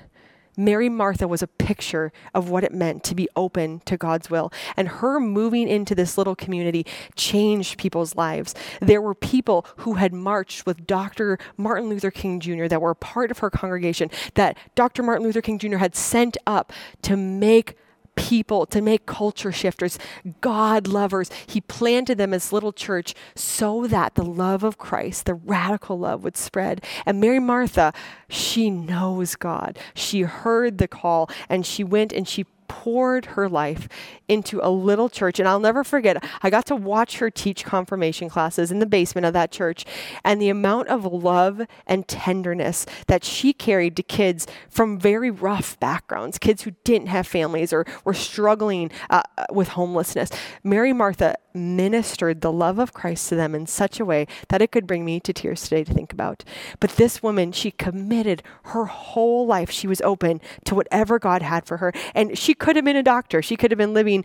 [0.56, 4.54] Mary Martha was a picture of what it meant to be open to God's will.
[4.78, 8.54] And her moving into this little community changed people's lives.
[8.80, 11.40] There were people who had marched with Dr.
[11.58, 12.68] Martin Luther King Jr.
[12.68, 15.02] that were part of her congregation that Dr.
[15.02, 15.78] Martin Luther King Jr.
[15.78, 16.72] had sent up
[17.02, 17.76] to make
[18.16, 19.98] people, to make culture shifters,
[20.42, 21.30] God lovers.
[21.48, 26.24] He planted them as little church so that the love of Christ, the radical love,
[26.24, 26.84] would spread.
[27.06, 27.94] And Mary Martha,
[28.30, 29.78] she knows God.
[29.94, 33.88] She heard the call and she went and she poured her life
[34.28, 35.40] into a little church.
[35.40, 39.26] And I'll never forget, I got to watch her teach confirmation classes in the basement
[39.26, 39.86] of that church.
[40.24, 45.80] And the amount of love and tenderness that she carried to kids from very rough
[45.80, 50.30] backgrounds, kids who didn't have families or were struggling uh, with homelessness.
[50.64, 54.72] Mary Martha ministered the love of Christ to them in such a way that it
[54.72, 56.44] could bring me to tears today to think about.
[56.80, 59.70] But this woman, she committed her whole life.
[59.70, 61.94] She was open to whatever God had for her.
[62.16, 64.24] And she could have been a doctor, she could have been living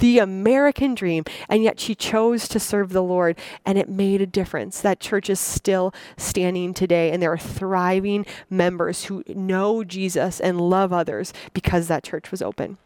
[0.00, 4.26] the American dream, and yet she chose to serve the Lord, and it made a
[4.26, 4.80] difference.
[4.80, 10.60] That church is still standing today, and there are thriving members who know Jesus and
[10.60, 12.76] love others because that church was open.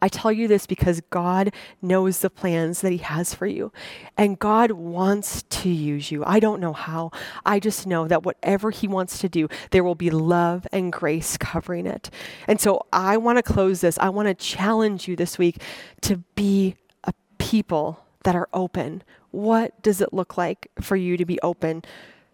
[0.00, 3.72] I tell you this because God knows the plans that He has for you.
[4.16, 6.24] And God wants to use you.
[6.24, 7.10] I don't know how.
[7.44, 11.36] I just know that whatever He wants to do, there will be love and grace
[11.36, 12.10] covering it.
[12.46, 13.98] And so I want to close this.
[13.98, 15.62] I want to challenge you this week
[16.02, 19.02] to be a people that are open.
[19.30, 21.82] What does it look like for you to be open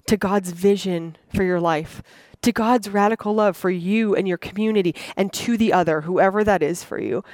[0.06, 2.02] to God's vision for your life?
[2.42, 6.62] to God's radical love for you and your community and to the other, whoever that
[6.62, 7.24] is for you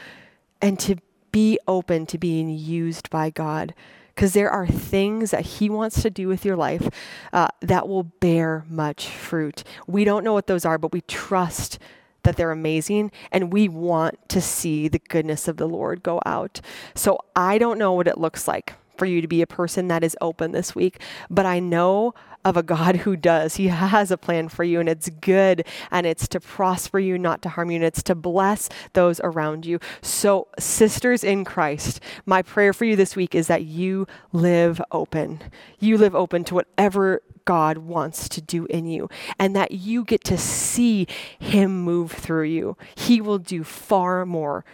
[0.61, 0.97] and to
[1.33, 3.75] be open to being used by God.
[4.15, 6.89] Because there are things that He wants to do with your life
[7.33, 9.65] uh, that will bear much fruit.
[9.87, 11.79] We don't know what those are, but we trust
[12.23, 16.61] that they're amazing and we want to see the goodness of the Lord go out.
[16.95, 20.05] So I don't know what it looks like for you to be a person that
[20.05, 21.01] is open this week,
[21.31, 22.13] but I know
[22.45, 23.57] of a God who does.
[23.57, 27.43] He has a plan for you, and it's good, and it's to prosper you, not
[27.43, 29.79] to harm you, and it's to bless those around you.
[30.01, 35.41] So, sisters in Christ, my prayer for you this week is that you live open.
[35.79, 40.25] You live open to whatever God wants to do in you, and that you get
[40.25, 41.07] to see
[41.39, 42.77] Him move through you.
[42.95, 44.65] He will do far more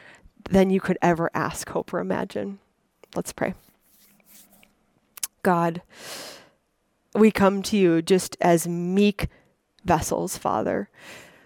[0.51, 2.59] than you could ever ask, hope, or imagine.
[3.15, 3.55] Let's pray.
[5.43, 5.83] God,
[7.19, 9.29] we come to you just as meek
[9.85, 10.89] vessels, Father.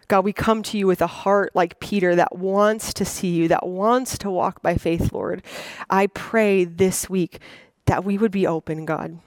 [0.08, 3.48] God, we come to you with a heart like Peter that wants to see you,
[3.48, 5.42] that wants to walk by faith, Lord.
[5.88, 7.38] I pray this week
[7.86, 9.20] that we would be open, God.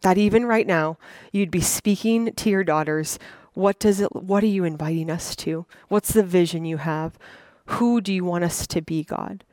[0.00, 0.96] That even right now,
[1.32, 3.18] you'd be speaking to your daughters.
[3.52, 5.66] What does it what are you inviting us to?
[5.88, 7.18] What's the vision you have?
[7.66, 9.44] Who do you want us to be, God?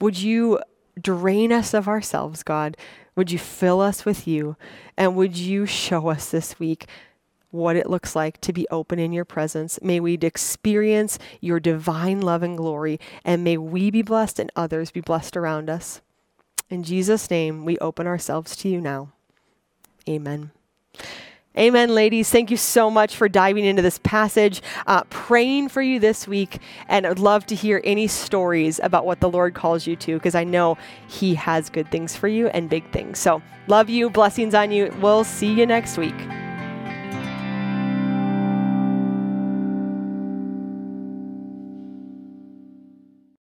[0.00, 0.60] Would you
[1.00, 2.76] drain us of ourselves, God?
[3.16, 4.56] Would you fill us with you?
[4.96, 6.86] And would you show us this week
[7.50, 9.78] what it looks like to be open in your presence?
[9.82, 14.90] May we experience your divine love and glory, and may we be blessed and others
[14.90, 16.02] be blessed around us.
[16.68, 19.12] In Jesus' name, we open ourselves to you now.
[20.08, 20.50] Amen.
[21.58, 22.30] Amen, ladies.
[22.30, 26.58] Thank you so much for diving into this passage, uh, praying for you this week.
[26.86, 30.34] And I'd love to hear any stories about what the Lord calls you to, because
[30.34, 30.76] I know
[31.08, 33.18] He has good things for you and big things.
[33.18, 34.10] So, love you.
[34.10, 34.94] Blessings on you.
[35.00, 36.14] We'll see you next week.